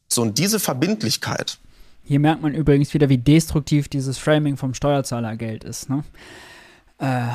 [0.08, 1.58] So, und diese Verbindlichkeit.
[2.06, 5.90] Hier merkt man übrigens wieder, wie destruktiv dieses Framing vom Steuerzahlergeld ist.
[5.90, 6.06] Ne?
[7.00, 7.28] Äh,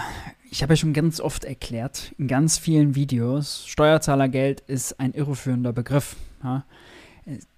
[0.51, 5.75] ich habe ja schon ganz oft erklärt, in ganz vielen Videos, Steuerzahlergeld ist ein irreführender
[5.75, 6.17] Begriff.
[6.43, 6.65] Ja?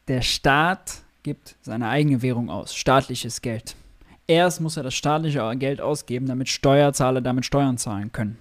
[0.08, 3.74] Der Staat gibt seine eigene Währung aus, staatliches Geld.
[4.28, 8.38] Erst muss er das staatliche Geld ausgeben, damit Steuerzahler damit Steuern zahlen können.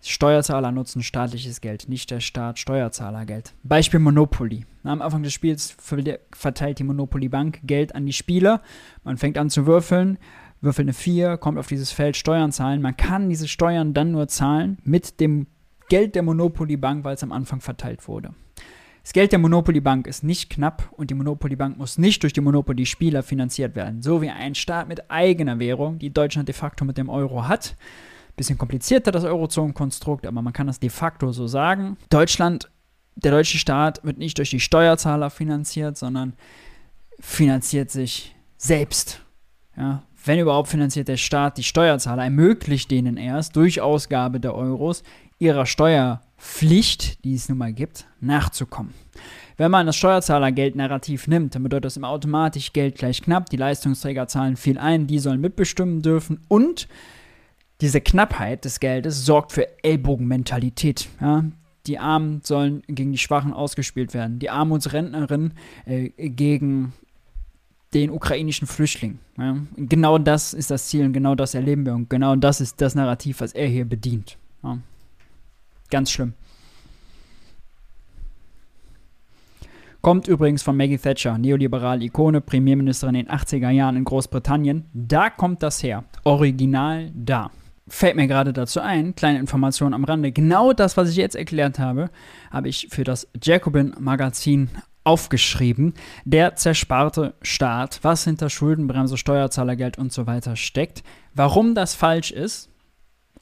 [0.00, 3.52] Steuerzahler nutzen staatliches Geld, nicht der Staat Steuerzahlergeld.
[3.62, 4.64] Beispiel Monopoly.
[4.84, 5.76] Am Anfang des Spiels
[6.32, 8.62] verteilt die Monopoly Bank Geld an die Spieler.
[9.04, 10.16] Man fängt an zu würfeln,
[10.62, 12.80] würfelt eine 4, kommt auf dieses Feld Steuern zahlen.
[12.80, 15.46] Man kann diese Steuern dann nur zahlen mit dem
[15.90, 18.30] Geld der Monopoly Bank, weil es am Anfang verteilt wurde.
[19.06, 22.32] Das Geld der Monopoly Bank ist nicht knapp und die Monopoly Bank muss nicht durch
[22.32, 24.02] die Monopoly Spieler finanziert werden.
[24.02, 27.76] So wie ein Staat mit eigener Währung, die Deutschland de facto mit dem Euro hat.
[28.34, 31.96] Bisschen komplizierter das Eurozonenkonstrukt, aber man kann das de facto so sagen.
[32.10, 32.68] Deutschland,
[33.14, 36.32] der deutsche Staat wird nicht durch die Steuerzahler finanziert, sondern
[37.20, 39.22] finanziert sich selbst.
[39.76, 45.04] Ja, wenn überhaupt finanziert der Staat die Steuerzahler, ermöglicht denen erst durch Ausgabe der Euros
[45.38, 48.94] ihrer Steuer Pflicht, die es nun mal gibt, nachzukommen.
[49.56, 54.28] Wenn man das Steuerzahlergeld-Narrativ nimmt, dann bedeutet das immer automatisch Geld gleich knapp, die Leistungsträger
[54.28, 56.88] zahlen viel ein, die sollen mitbestimmen dürfen und
[57.80, 61.08] diese Knappheit des Geldes sorgt für Ellbogenmentalität.
[61.20, 61.44] Ja?
[61.86, 65.52] Die Armen sollen gegen die Schwachen ausgespielt werden, die Armutsrentnerin
[65.86, 66.92] äh, gegen
[67.94, 69.20] den ukrainischen Flüchtling.
[69.38, 69.56] Ja?
[69.76, 72.94] Genau das ist das Ziel und genau das erleben wir und genau das ist das
[72.94, 74.36] Narrativ, was er hier bedient.
[74.62, 74.78] Ja?
[75.90, 76.34] Ganz schlimm.
[80.06, 84.84] Kommt übrigens von Maggie Thatcher, neoliberale Ikone, Premierministerin in den 80er Jahren in Großbritannien.
[84.92, 86.04] Da kommt das her.
[86.22, 87.50] Original da.
[87.88, 90.30] Fällt mir gerade dazu ein, kleine Information am Rande.
[90.30, 92.10] Genau das, was ich jetzt erklärt habe,
[92.52, 94.70] habe ich für das Jacobin Magazin
[95.02, 95.94] aufgeschrieben.
[96.24, 101.02] Der zersparte Staat, was hinter Schuldenbremse, Steuerzahlergeld und so weiter steckt.
[101.34, 102.70] Warum das falsch ist,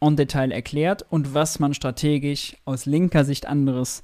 [0.07, 4.03] en Detail erklärt und was man strategisch aus linker Sicht anderes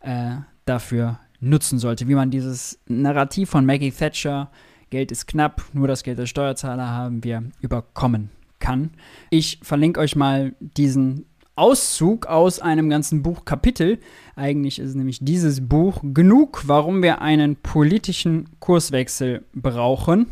[0.00, 2.08] äh, dafür nutzen sollte.
[2.08, 4.50] Wie man dieses Narrativ von Maggie Thatcher,
[4.90, 8.90] Geld ist knapp, nur das Geld der Steuerzahler haben wir, überkommen kann.
[9.30, 11.26] Ich verlinke euch mal diesen
[11.56, 13.98] Auszug aus einem ganzen Buch Kapitel.
[14.36, 20.26] Eigentlich ist nämlich dieses Buch genug, warum wir einen politischen Kurswechsel brauchen.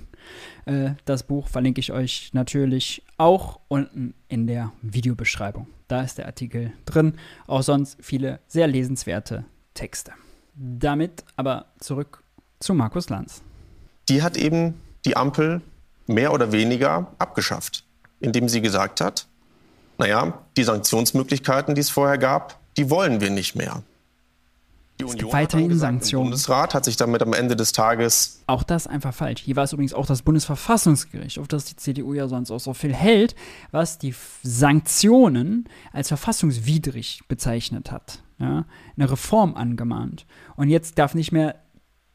[0.65, 5.67] Äh, das Buch verlinke ich euch natürlich auch unten in der Videobeschreibung.
[5.89, 7.15] Da ist der Artikel drin.
[7.47, 9.45] Auch sonst viele sehr lesenswerte
[9.75, 10.13] Texte.
[10.55, 12.23] Damit aber zurück
[12.61, 13.43] zu Markus Lanz.
[14.09, 15.61] Die hat eben die Ampel
[16.07, 17.85] mehr oder weniger abgeschafft,
[18.21, 19.27] indem sie gesagt hat,
[19.99, 23.83] naja, die Sanktionsmöglichkeiten, die es vorher gab, die wollen wir nicht mehr.
[24.99, 26.27] Die es gibt weiterhin Sanktionen.
[26.27, 28.43] Der Bundesrat hat sich damit am Ende des Tages.
[28.47, 29.43] Auch das einfach falsch.
[29.43, 32.75] Hier war es übrigens auch das Bundesverfassungsgericht, auf das die CDU ja sonst auch so
[32.75, 33.37] viel hält,
[33.71, 38.23] was die Sanktionen als verfassungswidrig bezeichnet hat.
[38.39, 38.65] Ja?
[38.97, 40.27] Eine Reform angemahnt.
[40.57, 41.55] Und jetzt darf nicht mehr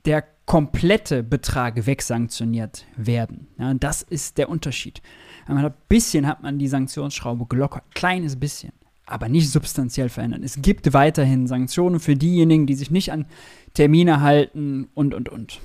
[0.05, 3.47] der komplette Betrag wegsanktioniert werden.
[3.57, 5.01] Ja, das ist der Unterschied.
[5.45, 8.73] Ein bisschen hat man die Sanktionsschraube gelockert, kleines bisschen
[9.05, 10.43] aber nicht substanziell verändern.
[10.43, 13.25] Es gibt weiterhin Sanktionen für diejenigen, die sich nicht an
[13.73, 15.59] Termine halten und, und, und.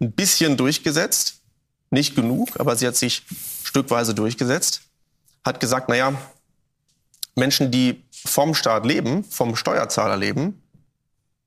[0.00, 1.40] Ein bisschen durchgesetzt,
[1.90, 3.22] nicht genug, aber sie hat sich
[3.64, 4.82] stückweise durchgesetzt,
[5.44, 6.12] hat gesagt, naja,
[7.34, 10.62] Menschen, die vom Staat leben, vom Steuerzahler leben,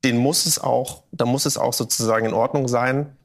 [0.04, 3.16] den muss es auch, da muss es auch sozusagen in Ordnung sein,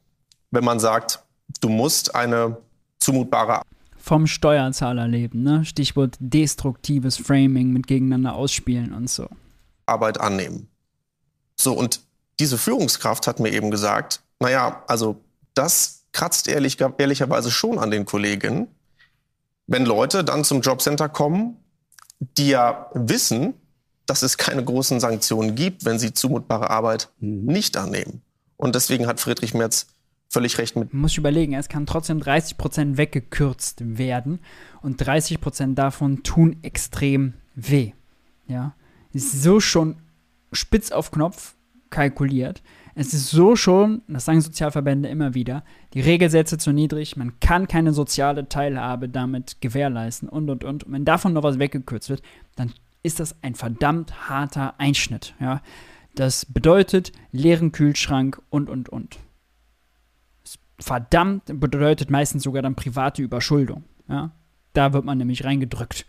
[0.52, 1.20] wenn man sagt,
[1.62, 2.58] du musst eine
[3.00, 3.62] zumutbare
[4.06, 5.42] vom Steuerzahler leben.
[5.42, 5.66] Ne?
[5.66, 9.28] Stichwort destruktives Framing mit gegeneinander ausspielen und so.
[9.88, 10.68] Arbeit annehmen.
[11.56, 12.02] So, und
[12.40, 15.24] diese Führungskraft hat mir eben gesagt, naja, also
[15.56, 18.68] das kratzt ehrlich, ehrlicherweise schon an den Kollegen,
[19.66, 21.58] wenn Leute dann zum Jobcenter kommen,
[22.20, 23.56] die ja wissen,
[24.06, 27.46] dass es keine großen Sanktionen gibt, wenn sie zumutbare Arbeit mhm.
[27.46, 28.22] nicht annehmen.
[28.56, 29.88] Und deswegen hat Friedrich Merz
[30.30, 30.94] völlig recht mit.
[30.94, 34.40] Muss überlegen, es kann trotzdem 30% weggekürzt werden
[34.82, 37.94] und 30% davon tun extrem weh.
[38.48, 38.76] Ja,
[39.14, 39.98] ist so schon
[40.52, 41.56] spitz auf Knopf
[41.90, 42.62] kalkuliert.
[42.98, 45.64] Es ist so schon, das sagen Sozialverbände immer wieder,
[45.94, 50.86] die Regelsätze zu niedrig, man kann keine soziale Teilhabe damit gewährleisten und und und.
[50.86, 52.22] Und wenn davon noch was weggekürzt wird,
[52.56, 52.74] dann
[53.04, 55.36] ist das ein verdammt harter Einschnitt.
[55.42, 55.62] Ja?
[56.16, 59.20] Das bedeutet leeren Kühlschrank und, und, und.
[60.78, 63.84] Das verdammt bedeutet meistens sogar dann private Überschuldung.
[64.08, 64.32] Ja?
[64.74, 66.06] Da wird man nämlich reingedrückt.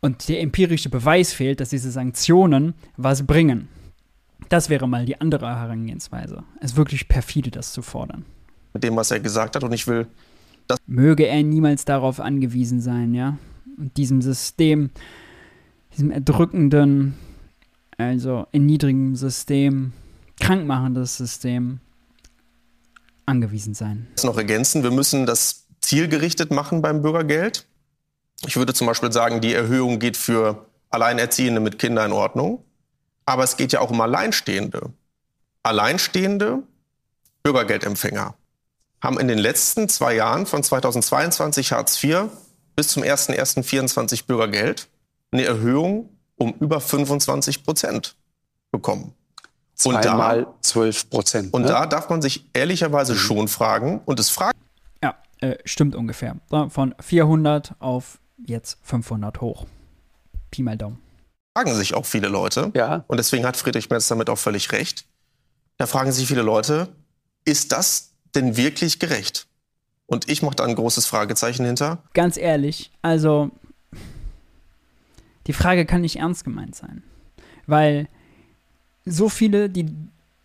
[0.00, 3.68] Und der empirische Beweis fehlt, dass diese Sanktionen was bringen.
[4.48, 6.42] Das wäre mal die andere Herangehensweise.
[6.60, 8.24] Es ist wirklich perfide, das zu fordern.
[8.74, 9.64] Mit dem, was er gesagt hat.
[9.64, 10.06] Und ich will.
[10.86, 13.38] Möge er niemals darauf angewiesen sein, ja?
[13.78, 14.90] Und diesem System,
[15.92, 17.14] diesem erdrückenden,
[17.96, 19.92] also erniedrigenden System,
[20.40, 21.80] krankmachendes System
[23.26, 24.08] angewiesen sein.
[24.14, 24.82] Das noch ergänzen.
[24.82, 27.66] Wir müssen das zielgerichtet machen beim Bürgergeld.
[28.46, 32.64] Ich würde zum Beispiel sagen, die Erhöhung geht für Alleinerziehende mit Kindern in Ordnung.
[33.24, 34.92] Aber es geht ja auch um Alleinstehende.
[35.62, 36.62] Alleinstehende
[37.42, 38.34] Bürgergeldempfänger
[39.00, 42.28] haben in den letzten zwei Jahren von 2022 Hartz IV
[42.76, 44.88] bis zum 01.01.24 Bürgergeld
[45.30, 48.16] eine Erhöhung um über 25 Prozent
[48.70, 49.14] bekommen.
[49.82, 51.54] Zweimal 12 Prozent.
[51.54, 51.68] Und ne?
[51.68, 54.56] da darf man sich ehrlicherweise schon fragen und es fragt.
[55.02, 56.36] Ja, äh, stimmt ungefähr.
[56.68, 59.66] Von 400 auf jetzt 500 hoch.
[60.50, 60.98] Pi mal Daumen.
[61.56, 62.70] Fragen sich auch viele Leute.
[62.74, 63.04] Ja.
[63.08, 65.06] Und deswegen hat Friedrich Merz damit auch völlig recht.
[65.76, 66.88] Da fragen sich viele Leute,
[67.44, 69.46] ist das denn wirklich gerecht?
[70.06, 72.02] Und ich mache da ein großes Fragezeichen hinter.
[72.12, 73.50] Ganz ehrlich, also
[75.46, 77.02] die Frage kann nicht ernst gemeint sein.
[77.66, 78.08] Weil
[79.04, 79.86] so viele, die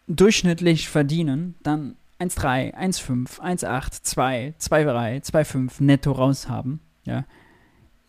[0.08, 7.26] durchschnittlich verdienen, dann 1,3, 1,5, 1,8, 2, 2,3, 2,5 netto raushaben, ja,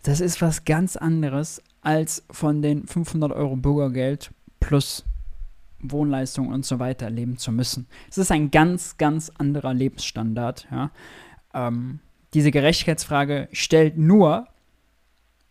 [0.02, 4.30] das ist was ganz anderes, als von den 500 Euro Bürgergeld
[4.60, 5.04] plus
[5.80, 7.86] Wohnleistung und so weiter leben zu müssen.
[8.10, 10.66] Es ist ein ganz, ganz anderer Lebensstandard.
[10.70, 10.90] Ja.
[11.54, 12.00] Ähm,
[12.34, 14.48] diese Gerechtigkeitsfrage stellt nur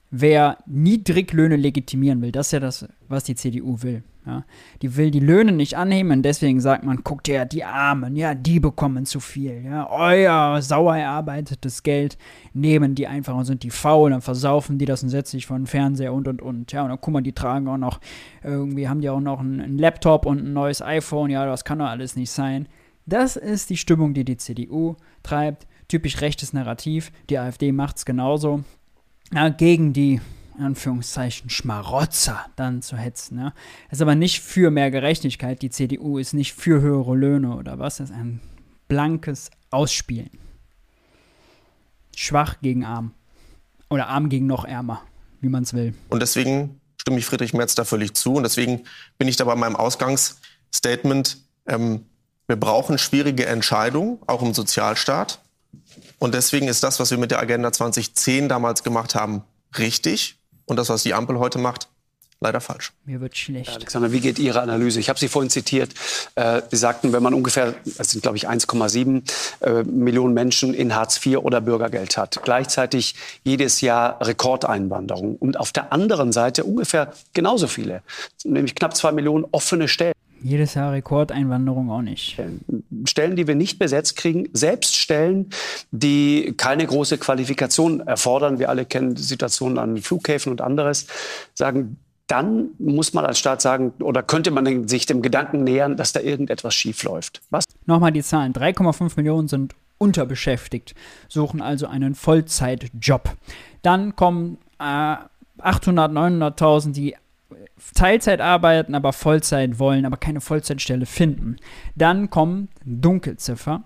[0.09, 4.03] wer Niedriglöhne legitimieren will, das ist ja das, was die CDU will.
[4.27, 4.43] Ja.
[4.81, 8.59] Die will die Löhne nicht und deswegen sagt man, guckt ja, die Armen, ja, die
[8.59, 9.63] bekommen zu viel.
[9.63, 9.89] Ja.
[9.89, 12.17] Euer sauer erarbeitetes Geld
[12.53, 15.57] nehmen die einfach und sind die faul, dann versaufen die das und setzen sich vor
[15.57, 16.71] den Fernseher und und und.
[16.73, 18.01] Ja, und dann guck mal, die tragen auch noch,
[18.43, 21.29] irgendwie haben die auch noch einen, einen Laptop und ein neues iPhone.
[21.29, 22.67] Ja, das kann doch alles nicht sein.
[23.05, 25.65] Das ist die Stimmung, die die CDU treibt.
[25.87, 27.13] Typisch rechtes Narrativ.
[27.29, 28.65] Die AfD macht es genauso
[29.33, 30.19] ja, gegen die
[30.57, 33.39] in Anführungszeichen Schmarotzer dann zu hetzen.
[33.39, 33.53] Ja.
[33.91, 35.61] ist aber nicht für mehr Gerechtigkeit.
[35.61, 37.97] Die CDU ist nicht für höhere Löhne oder was.
[37.97, 38.41] Das ist ein
[38.87, 40.31] blankes Ausspielen.
[42.15, 43.13] Schwach gegen arm.
[43.89, 45.01] Oder arm gegen noch ärmer,
[45.39, 45.93] wie man es will.
[46.09, 48.33] Und deswegen stimme ich Friedrich Merz da völlig zu.
[48.33, 48.83] Und deswegen
[49.17, 51.37] bin ich da bei meinem Ausgangsstatement.
[51.67, 52.05] Ähm,
[52.47, 55.39] wir brauchen schwierige Entscheidungen, auch im Sozialstaat.
[56.19, 59.43] Und deswegen ist das, was wir mit der Agenda 2010 damals gemacht haben,
[59.77, 60.39] richtig.
[60.67, 61.87] Und das, was die Ampel heute macht,
[62.39, 62.93] leider falsch.
[63.05, 63.69] Mir wird schlecht.
[63.69, 64.99] Alexander, wie geht Ihre Analyse?
[64.99, 65.93] Ich habe Sie vorhin zitiert.
[66.35, 69.23] Äh, Sie sagten, wenn man ungefähr, das sind glaube ich 1,7
[69.61, 75.71] äh, Millionen Menschen in Hartz IV oder Bürgergeld hat, gleichzeitig jedes Jahr Rekordeinwanderung und auf
[75.71, 78.03] der anderen Seite ungefähr genauso viele,
[78.43, 80.13] nämlich knapp zwei Millionen offene Stellen.
[80.41, 82.39] Jedes Jahr Rekordeinwanderung auch nicht.
[83.05, 85.49] Stellen, die wir nicht besetzt kriegen, selbst Stellen,
[85.91, 88.59] die keine große Qualifikation erfordern.
[88.59, 91.07] Wir alle kennen die Situation an Flughäfen und anderes.
[91.53, 96.11] Sagen, dann muss man als Staat sagen, oder könnte man sich dem Gedanken nähern, dass
[96.11, 97.41] da irgendetwas schief läuft.
[97.49, 97.63] Was?
[97.85, 98.53] Nochmal die Zahlen.
[98.53, 100.93] 3,5 Millionen sind unterbeschäftigt,
[101.29, 103.35] suchen also einen Vollzeitjob.
[103.81, 105.15] Dann kommen äh,
[105.59, 107.15] 800, 900.000, die
[107.93, 111.57] Teilzeit arbeiten, aber Vollzeit wollen, aber keine Vollzeitstelle finden.
[111.95, 113.83] Dann kommt Dunkelziffer,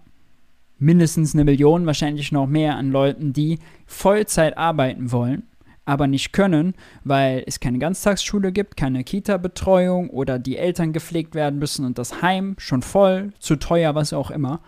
[0.78, 5.44] mindestens eine Million, wahrscheinlich noch mehr an Leuten, die Vollzeit arbeiten wollen,
[5.86, 6.74] aber nicht können,
[7.04, 12.22] weil es keine Ganztagsschule gibt, keine Kita-Betreuung oder die Eltern gepflegt werden müssen und das
[12.22, 14.62] Heim schon voll, zu teuer, was auch immer.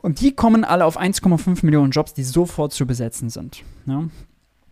[0.00, 3.64] Und die kommen alle auf 1,5 Millionen Jobs, die sofort zu besetzen sind.
[3.86, 4.04] Ja?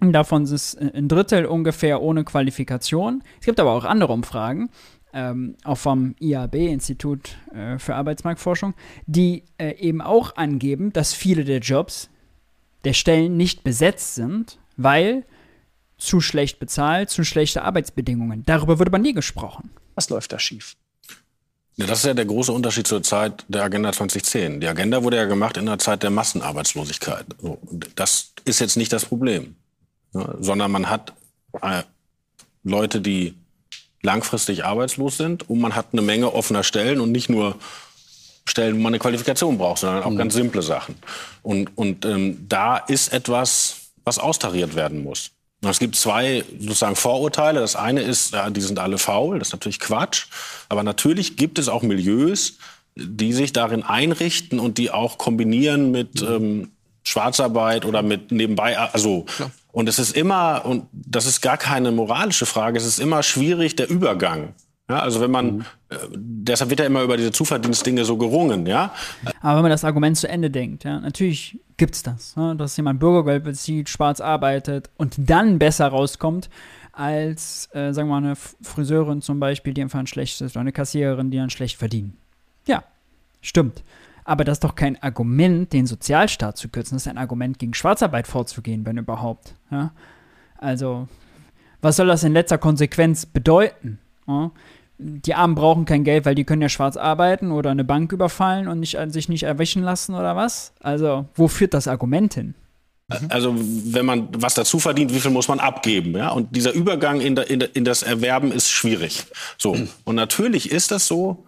[0.01, 3.23] Davon ist ein Drittel ungefähr ohne Qualifikation.
[3.41, 4.71] Es gibt aber auch andere Umfragen,
[5.15, 8.75] ähm, auch vom IAB, Institut äh, für Arbeitsmarktforschung,
[9.07, 12.11] die äh, eben auch angeben, dass viele der Jobs,
[12.85, 15.25] der Stellen nicht besetzt sind, weil
[15.97, 18.43] zu schlecht bezahlt, zu schlechte Arbeitsbedingungen.
[18.45, 19.71] Darüber wird aber nie gesprochen.
[19.95, 20.77] Was läuft da schief?
[21.77, 24.61] Ja, das ist ja der große Unterschied zur Zeit der Agenda 2010.
[24.61, 27.27] Die Agenda wurde ja gemacht in der Zeit der Massenarbeitslosigkeit.
[27.95, 29.57] das ist jetzt nicht das Problem
[30.41, 31.13] sondern man hat
[31.63, 31.83] äh,
[32.63, 33.35] Leute, die
[34.03, 37.57] langfristig arbeitslos sind und man hat eine Menge offener Stellen und nicht nur
[38.49, 40.17] Stellen, wo man eine Qualifikation braucht, sondern auch mhm.
[40.17, 40.95] ganz simple Sachen.
[41.43, 45.33] Und, und ähm, da ist etwas, was austariert werden muss.
[45.63, 47.61] Es gibt zwei sozusagen Vorurteile.
[47.61, 49.39] Das eine ist, ja, die sind alle faul.
[49.39, 50.27] Das ist natürlich Quatsch.
[50.69, 52.59] Aber natürlich gibt es auch Milieus,
[52.95, 56.71] die sich darin einrichten und die auch kombinieren mit ähm,
[57.03, 58.79] Schwarzarbeit oder mit nebenbei.
[58.79, 59.51] Also ja.
[59.77, 62.79] Und es ist immer und das ist gar keine moralische Frage.
[62.79, 64.55] Es ist immer schwierig der Übergang.
[64.89, 65.65] Ja, also wenn man, mhm.
[65.91, 68.95] äh, deshalb wird ja immer über diese Zuverdienstdinge so gerungen, ja.
[69.43, 73.01] Aber wenn man das Argument zu Ende denkt, ja, natürlich gibt's das, ne, dass jemand
[73.01, 76.49] Bürgergeld bezieht, schwarz arbeitet und dann besser rauskommt,
[76.93, 80.73] als, äh, sagen wir mal, eine Friseurin zum Beispiel, die einfach ein schlechtes, oder eine
[80.73, 82.17] Kassiererin, die dann schlecht verdienen.
[82.67, 82.83] Ja,
[83.43, 83.83] stimmt.
[84.27, 86.97] Aber das ist doch kein Argument, den Sozialstaat zu kürzen.
[86.97, 89.55] Das ist ein Argument, gegen Schwarzarbeit vorzugehen, wenn überhaupt.
[89.71, 89.93] Ja?
[90.59, 91.07] Also,
[91.81, 94.01] was soll das in letzter Konsequenz bedeuten?
[94.27, 94.51] Ja?
[94.99, 98.67] Die Armen brauchen kein Geld, weil die können ja schwarz arbeiten oder eine Bank überfallen
[98.67, 100.73] und nicht, sich nicht erwischen lassen oder was?
[100.81, 102.55] Also, wo führt das Argument hin?
[103.29, 106.17] Also wenn man was dazu verdient, wie viel muss man abgeben?
[106.17, 106.31] Ja?
[106.31, 109.27] Und dieser Übergang in, in, in das Erwerben ist schwierig.
[109.57, 109.77] So.
[110.03, 111.46] Und natürlich ist das so,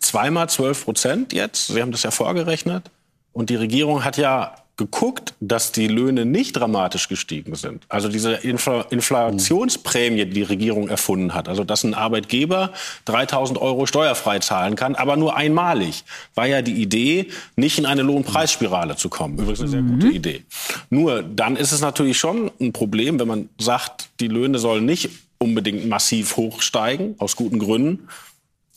[0.00, 1.68] zweimal 12 Prozent jetzt.
[1.68, 2.90] Sie haben das ja vorgerechnet.
[3.32, 7.84] Und die Regierung hat ja geguckt, dass die Löhne nicht dramatisch gestiegen sind.
[7.88, 12.72] Also diese Infl Inflationsprämie, die die Regierung erfunden hat, also dass ein Arbeitgeber
[13.04, 18.02] 3000 Euro steuerfrei zahlen kann, aber nur einmalig, war ja die Idee, nicht in eine
[18.02, 19.38] Lohnpreisspirale zu kommen.
[19.38, 20.12] Übrigens eine sehr gute mhm.
[20.12, 20.42] Idee.
[20.88, 25.10] Nur dann ist es natürlich schon ein Problem, wenn man sagt, die Löhne sollen nicht
[25.36, 28.08] unbedingt massiv hochsteigen, aus guten Gründen,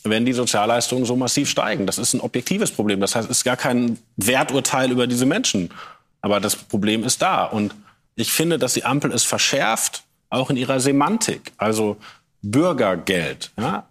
[0.06, 1.86] wenn die Sozialleistungen so massiv steigen.
[1.86, 3.00] Das ist ein objektives Problem.
[3.00, 5.72] Das heißt, es ist gar kein Werturteil über diese Menschen.
[6.22, 7.44] Aber das Problem ist da.
[7.44, 7.76] Und
[8.16, 11.52] ich finde, dass die Ampel es verschärft, auch in ihrer Semantik.
[11.58, 11.98] Also
[12.42, 13.52] Bürgergeld.
[13.58, 13.88] Ja?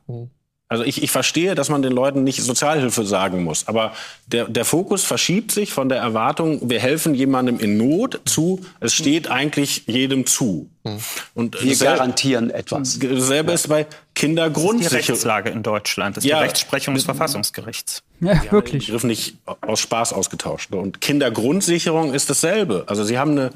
[0.68, 3.92] Also ich, ich verstehe, dass man den Leuten nicht Sozialhilfe sagen muss, aber
[4.26, 8.94] der, der Fokus verschiebt sich von der Erwartung, wir helfen jemandem in Not zu, es
[8.94, 10.70] steht eigentlich jedem zu.
[10.82, 10.98] Mhm.
[11.34, 12.98] Und wir garantieren etwas.
[12.98, 13.54] Dasselbe ja.
[13.54, 14.80] ist bei Kindergrundsicherung.
[14.82, 18.02] Das ist die Rechtslage in Deutschland, das ist ja, die Rechtsprechung des Verfassungsgerichts.
[18.20, 18.88] Ja, wir wirklich.
[18.88, 20.72] Haben den Begriff nicht aus Spaß ausgetauscht.
[20.72, 22.84] Und Kindergrundsicherung ist dasselbe.
[22.86, 23.50] Also Sie haben eine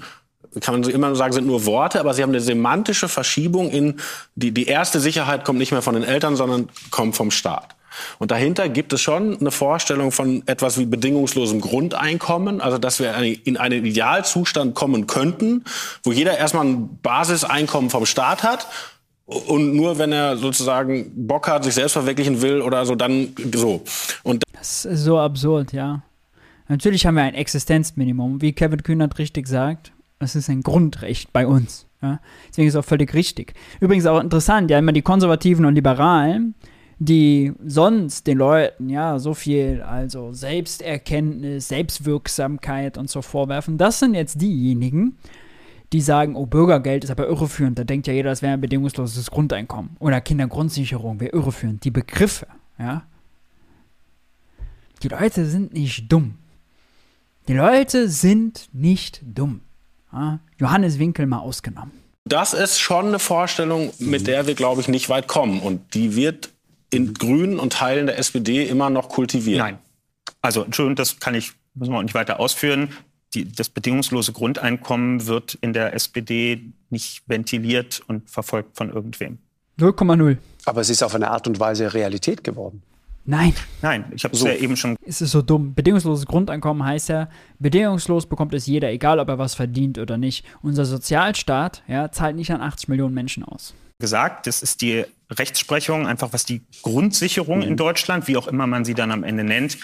[0.61, 4.01] kann man immer sagen, sind nur Worte, aber sie haben eine semantische Verschiebung in
[4.35, 7.77] die, die erste Sicherheit kommt nicht mehr von den Eltern, sondern kommt vom Staat.
[8.19, 13.15] Und dahinter gibt es schon eine Vorstellung von etwas wie bedingungslosem Grundeinkommen, also dass wir
[13.45, 15.65] in einen Idealzustand kommen könnten,
[16.05, 18.69] wo jeder erstmal ein Basiseinkommen vom Staat hat
[19.27, 23.83] und nur wenn er sozusagen Bock hat, sich selbst verwirklichen will oder so, dann so.
[24.23, 26.03] Und das ist so absurd, ja.
[26.69, 29.93] Natürlich haben wir ein Existenzminimum, wie Kevin Kühnert richtig sagt.
[30.19, 31.87] Das ist ein Grundrecht bei uns.
[32.03, 32.21] Ja?
[32.49, 33.55] Deswegen ist es auch völlig richtig.
[33.81, 36.55] Übrigens auch interessant, ja, immer die Konservativen und Liberalen,
[36.99, 44.15] die sonst den Leuten ja so viel, also Selbsterkenntnis, Selbstwirksamkeit und so vorwerfen, das sind
[44.15, 45.17] jetzt diejenigen,
[45.93, 47.79] die sagen, oh, Bürgergeld ist aber irreführend.
[47.79, 49.97] Da denkt ja jeder, das wäre ein bedingungsloses Grundeinkommen.
[50.01, 51.85] Oder Kindergrundsicherung wäre irreführend.
[51.85, 52.47] Die Begriffe,
[52.79, 53.05] ja.
[55.03, 56.35] Die Leute sind nicht dumm.
[57.47, 59.63] Die Leute sind nicht dumm.
[60.59, 61.93] Johannes Winkel mal ausgenommen.
[62.25, 65.61] Das ist schon eine Vorstellung, mit der wir, glaube ich, nicht weit kommen.
[65.61, 66.51] Und die wird
[66.91, 69.59] in Grünen und Teilen der SPD immer noch kultiviert.
[69.59, 69.79] Nein.
[70.43, 72.91] Also, Entschuldigung, das kann ich, müssen wir auch nicht weiter ausführen.
[73.35, 79.39] Die, das bedingungslose Grundeinkommen wird in der SPD nicht ventiliert und verfolgt von irgendwem.
[79.79, 80.39] 0,0.
[80.65, 82.83] Aber es ist auf eine Art und Weise Realität geworden.
[83.31, 83.53] Nein.
[83.83, 84.47] Nein, ich habe es so.
[84.47, 84.97] ja eben schon.
[85.05, 85.75] Es ist so dumm.
[85.75, 90.47] Bedingungsloses Grundeinkommen heißt ja, bedingungslos bekommt es jeder, egal ob er was verdient oder nicht.
[90.63, 93.75] Unser Sozialstaat ja, zahlt nicht an 80 Millionen Menschen aus.
[93.99, 97.65] Gesagt, das ist die Rechtsprechung, einfach was die Grundsicherung mhm.
[97.65, 99.77] in Deutschland, wie auch immer man sie dann am Ende nennt,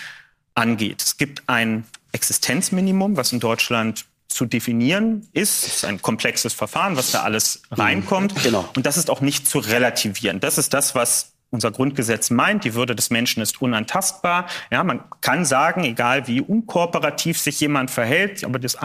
[0.55, 1.03] angeht.
[1.03, 5.67] Es gibt ein Existenzminimum, was in Deutschland zu definieren ist.
[5.67, 7.77] Es ist ein komplexes Verfahren, was da alles mhm.
[7.77, 8.43] reinkommt.
[8.43, 8.67] Genau.
[8.75, 10.41] Und das ist auch nicht zu relativieren.
[10.41, 12.65] Das ist das, was unser Grundgesetz meint.
[12.65, 14.47] Die Würde des Menschen ist unantastbar.
[14.71, 18.77] Ja, man kann sagen, egal wie unkooperativ sich jemand verhält, aber das,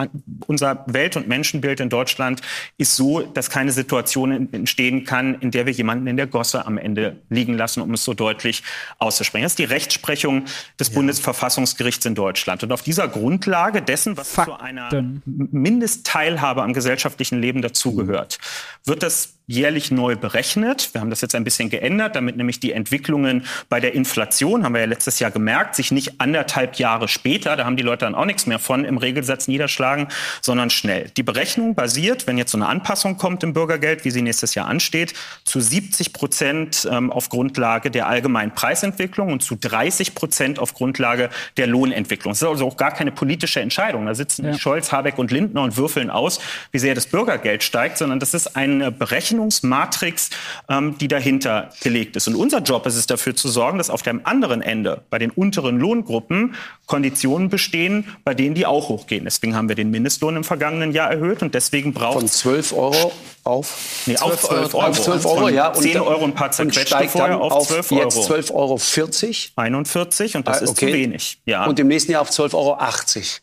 [0.46, 2.40] unser Welt- und Menschenbild in Deutschland
[2.78, 6.78] ist so, dass keine Situation entstehen kann, in der wir jemanden in der Gosse am
[6.78, 8.62] Ende liegen lassen, um es so deutlich
[8.98, 9.42] auszusprechen.
[9.42, 10.44] Das ist die Rechtsprechung
[10.78, 10.94] des ja.
[10.94, 12.62] Bundesverfassungsgerichts in Deutschland.
[12.62, 14.54] Und auf dieser Grundlage dessen, was Fakten.
[14.54, 18.38] zu einer Mindestteilhabe am gesellschaftlichen Leben dazugehört,
[18.84, 20.90] wird das jährlich neu berechnet.
[20.92, 24.74] Wir haben das jetzt ein bisschen geändert, damit nämlich die Entwicklungen bei der Inflation, haben
[24.74, 28.14] wir ja letztes Jahr gemerkt, sich nicht anderthalb Jahre später, da haben die Leute dann
[28.14, 30.06] auch nichts mehr von, im Regelsatz niederschlagen,
[30.40, 31.10] sondern schnell.
[31.16, 34.68] Die Berechnung basiert, wenn jetzt so eine Anpassung kommt im Bürgergeld, wie sie nächstes Jahr
[34.68, 40.74] ansteht, zu 70 Prozent ähm, auf Grundlage der allgemeinen Preisentwicklung und zu 30 Prozent auf
[40.74, 42.30] Grundlage der Lohnentwicklung.
[42.34, 44.06] Das ist also auch gar keine politische Entscheidung.
[44.06, 44.56] Da sitzen ja.
[44.56, 46.38] Scholz, Habeck und Lindner und würfeln aus,
[46.70, 50.30] wie sehr das Bürgergeld steigt, sondern das ist eine Berechnung, Rechnungsmatrix,
[50.68, 52.28] ähm, die dahinter gelegt ist.
[52.28, 55.30] Und unser Job ist es dafür zu sorgen, dass auf dem anderen Ende, bei den
[55.30, 56.54] unteren Lohngruppen,
[56.90, 59.22] Konditionen bestehen, bei denen die auch hochgehen.
[59.24, 63.12] Deswegen haben wir den Mindestlohn im vergangenen Jahr erhöht und deswegen braucht Von 12 Euro
[63.44, 63.78] auf?
[64.06, 64.86] Nee, auf 12 Euro.
[64.86, 65.68] Auf 12 Euro, ja.
[65.68, 68.02] Und 10 Euro ein paar zerquetschte vorher auf 12 Euro.
[68.02, 68.76] Jetzt 12,40 Euro.
[68.76, 69.52] 40.
[69.56, 70.70] 41 und das ah, okay.
[70.70, 71.38] ist zu wenig.
[71.46, 71.66] Ja.
[71.66, 72.78] Und im nächsten Jahr auf 12,80 Euro.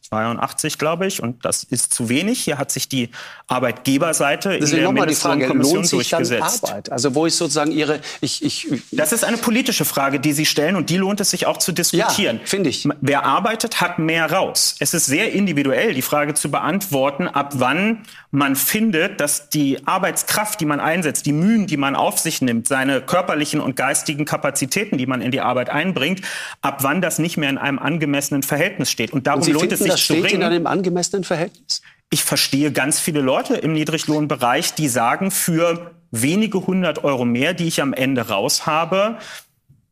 [0.09, 1.23] 82, glaube ich.
[1.23, 2.43] Und das ist zu wenig.
[2.43, 3.09] Hier hat sich die
[3.47, 6.65] Arbeitgeberseite Deswegen in der Mindestlohnkommission sich durchgesetzt.
[6.65, 6.91] Arbeit?
[6.91, 7.99] Also wo ist sozusagen Ihre...
[8.21, 11.47] Ich, ich, das ist eine politische Frage, die Sie stellen und die lohnt es sich
[11.47, 12.37] auch zu diskutieren.
[12.37, 12.87] Ja, finde ich.
[13.01, 14.75] Wer arbeitet, hat mehr raus.
[14.79, 20.59] Es ist sehr individuell, die Frage zu beantworten, ab wann man findet, dass die Arbeitskraft,
[20.59, 24.97] die man einsetzt, die Mühen, die man auf sich nimmt, seine körperlichen und geistigen Kapazitäten,
[24.97, 26.21] die man in die Arbeit einbringt,
[26.61, 29.13] ab wann das nicht mehr in einem angemessenen Verhältnis steht.
[29.13, 30.41] Und darum und lohnt finden, es sich das zu steht bringen.
[30.41, 31.83] in einem angemessenen Verhältnis?
[32.09, 37.67] Ich verstehe ganz viele Leute im Niedriglohnbereich, die sagen, für wenige hundert Euro mehr, die
[37.67, 39.17] ich am Ende raus habe,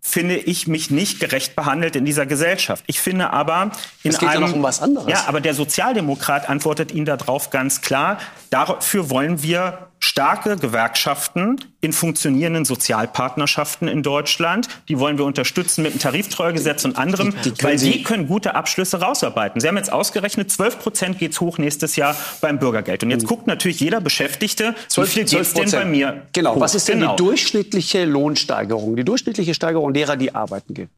[0.07, 2.83] finde ich mich nicht gerecht behandelt in dieser Gesellschaft.
[2.85, 3.71] Ich finde aber
[4.03, 5.09] in es geht einem, ja noch um was anderes.
[5.09, 8.19] Ja, aber der Sozialdemokrat antwortet Ihnen darauf ganz klar.
[8.51, 14.67] Dafür wollen wir starke Gewerkschaften in funktionierenden Sozialpartnerschaften in Deutschland.
[14.87, 18.55] Die wollen wir unterstützen mit dem Tariftreuegesetz und anderem, die, die weil die können gute
[18.55, 19.61] Abschlüsse rausarbeiten.
[19.61, 23.03] Sie haben jetzt ausgerechnet, 12 Prozent geht's hoch nächstes Jahr beim Bürgergeld.
[23.03, 23.27] Und jetzt mhm.
[23.27, 26.59] guckt natürlich jeder Beschäftigte, 12, wie viel geht's denn bei mir Genau, hoch?
[26.59, 27.15] was ist denn genau.
[27.15, 30.89] die durchschnittliche Lohnsteigerung, die durchschnittliche Steigerung derer, die arbeiten gehen?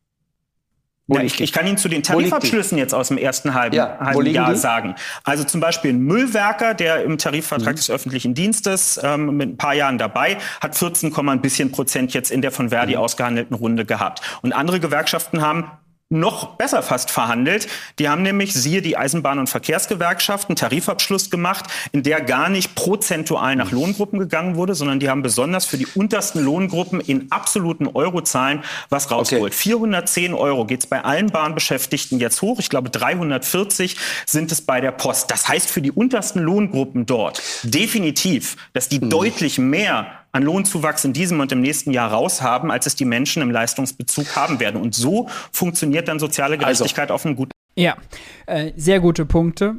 [1.10, 4.26] Ja, ich, ich, kann Ihnen zu den Tarifabschlüssen jetzt aus dem ersten halben, ja, halben
[4.26, 4.58] Jahr die?
[4.58, 4.95] sagen.
[5.24, 7.78] Also zum Beispiel ein Müllwerker, der im Tarifvertrag mhm.
[7.78, 12.30] des öffentlichen Dienstes ähm, mit ein paar Jahren dabei, hat 14, ein bisschen Prozent jetzt
[12.30, 12.99] in der von Verdi mhm.
[12.99, 14.22] ausgehandelten Runde gehabt.
[14.41, 15.72] Und andere Gewerkschaften haben
[16.10, 17.68] noch besser fast verhandelt.
[17.99, 22.76] Die haben nämlich, siehe die Eisenbahn- und Verkehrsgewerkschaft, einen Tarifabschluss gemacht, in der gar nicht
[22.76, 27.88] prozentual nach Lohngruppen gegangen wurde, sondern die haben besonders für die untersten Lohngruppen in absoluten
[27.88, 29.51] Eurozahlen was rausgeholt.
[29.53, 29.64] Okay.
[29.64, 32.60] 410 Euro geht's bei allen Bahnbeschäftigten jetzt hoch.
[32.60, 35.30] Ich glaube, 340 sind es bei der Post.
[35.30, 39.10] Das heißt für die untersten Lohngruppen dort definitiv, dass die hm.
[39.10, 40.08] deutlich mehr
[40.38, 44.36] an Lohnzuwachs in diesem und im nächsten Jahr raushaben, als es die Menschen im Leistungsbezug
[44.36, 44.80] haben werden.
[44.80, 47.16] Und so funktioniert dann soziale also Gerechtigkeit also.
[47.16, 47.52] auf einem guten.
[47.76, 47.98] Ja,
[48.46, 49.76] äh, sehr gute Punkte.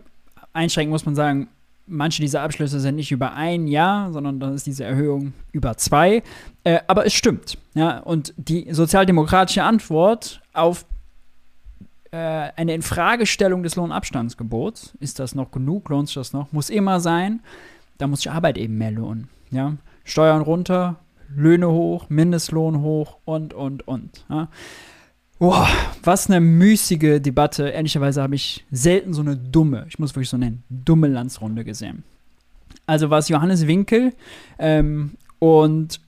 [0.53, 1.49] Einschränkend muss man sagen,
[1.87, 6.23] manche dieser Abschlüsse sind nicht über ein Jahr, sondern dann ist diese Erhöhung über zwei.
[6.65, 7.57] Äh, aber es stimmt.
[7.75, 10.85] Ja, und die sozialdemokratische Antwort auf
[12.11, 17.01] äh, eine Infragestellung des Lohnabstandsgebots, ist das noch genug, lohnt sich das noch, muss immer
[17.01, 17.41] sein,
[17.99, 19.29] da muss sich Arbeit eben mehr lohnen.
[19.51, 19.75] Ja?
[20.09, 20.97] Steuern runter,
[21.35, 24.25] Löhne hoch, Mindestlohn hoch und, und, und.
[24.31, 24.49] Ja.
[25.39, 25.69] Boah,
[26.03, 27.69] was eine müßige Debatte.
[27.69, 32.03] Ehrlicherweise habe ich selten so eine dumme, ich muss wirklich so nennen, dumme Landsrunde gesehen.
[32.87, 34.15] Also was Johannes Winkel
[34.59, 36.01] ähm, und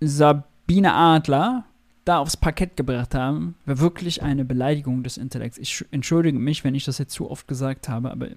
[0.00, 1.64] Sabine Adler
[2.04, 5.58] da aufs Parkett gebracht haben, war wirklich eine Beleidigung des Intellekts.
[5.58, 8.28] Ich entschuldige mich, wenn ich das jetzt zu oft gesagt habe, aber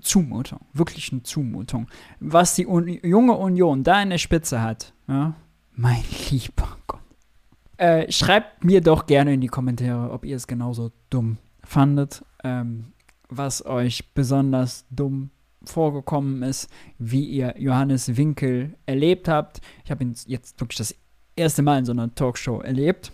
[0.00, 1.88] Zumutung, wirklich eine Zumutung.
[2.20, 5.34] Was die Un junge Union da in der Spitze hat, ja,
[5.72, 7.00] mein lieber Gott.
[7.76, 12.92] Äh, schreibt mir doch gerne in die Kommentare, ob ihr es genauso dumm fandet, ähm,
[13.28, 15.30] was euch besonders dumm
[15.64, 19.60] vorgekommen ist, wie ihr Johannes Winkel erlebt habt.
[19.84, 20.94] Ich habe ihn jetzt wirklich das
[21.36, 23.10] erste Mal in so einer Talkshow erlebt.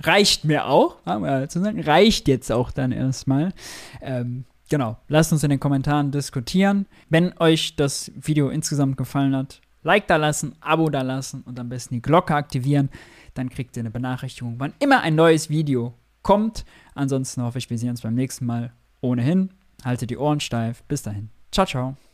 [0.00, 3.52] Reicht mir auch, reicht jetzt auch dann erstmal.
[4.00, 6.86] Ähm, genau, lasst uns in den Kommentaren diskutieren.
[7.08, 11.68] Wenn euch das Video insgesamt gefallen hat, Like da lassen, Abo da lassen und am
[11.68, 12.90] besten die Glocke aktivieren.
[13.34, 16.64] Dann kriegt ihr eine Benachrichtigung, wann immer ein neues Video kommt.
[16.94, 19.50] Ansonsten hoffe ich, wir sehen uns beim nächsten Mal ohnehin.
[19.84, 20.82] Haltet die Ohren steif.
[20.84, 21.30] Bis dahin.
[21.52, 22.07] Ciao, ciao.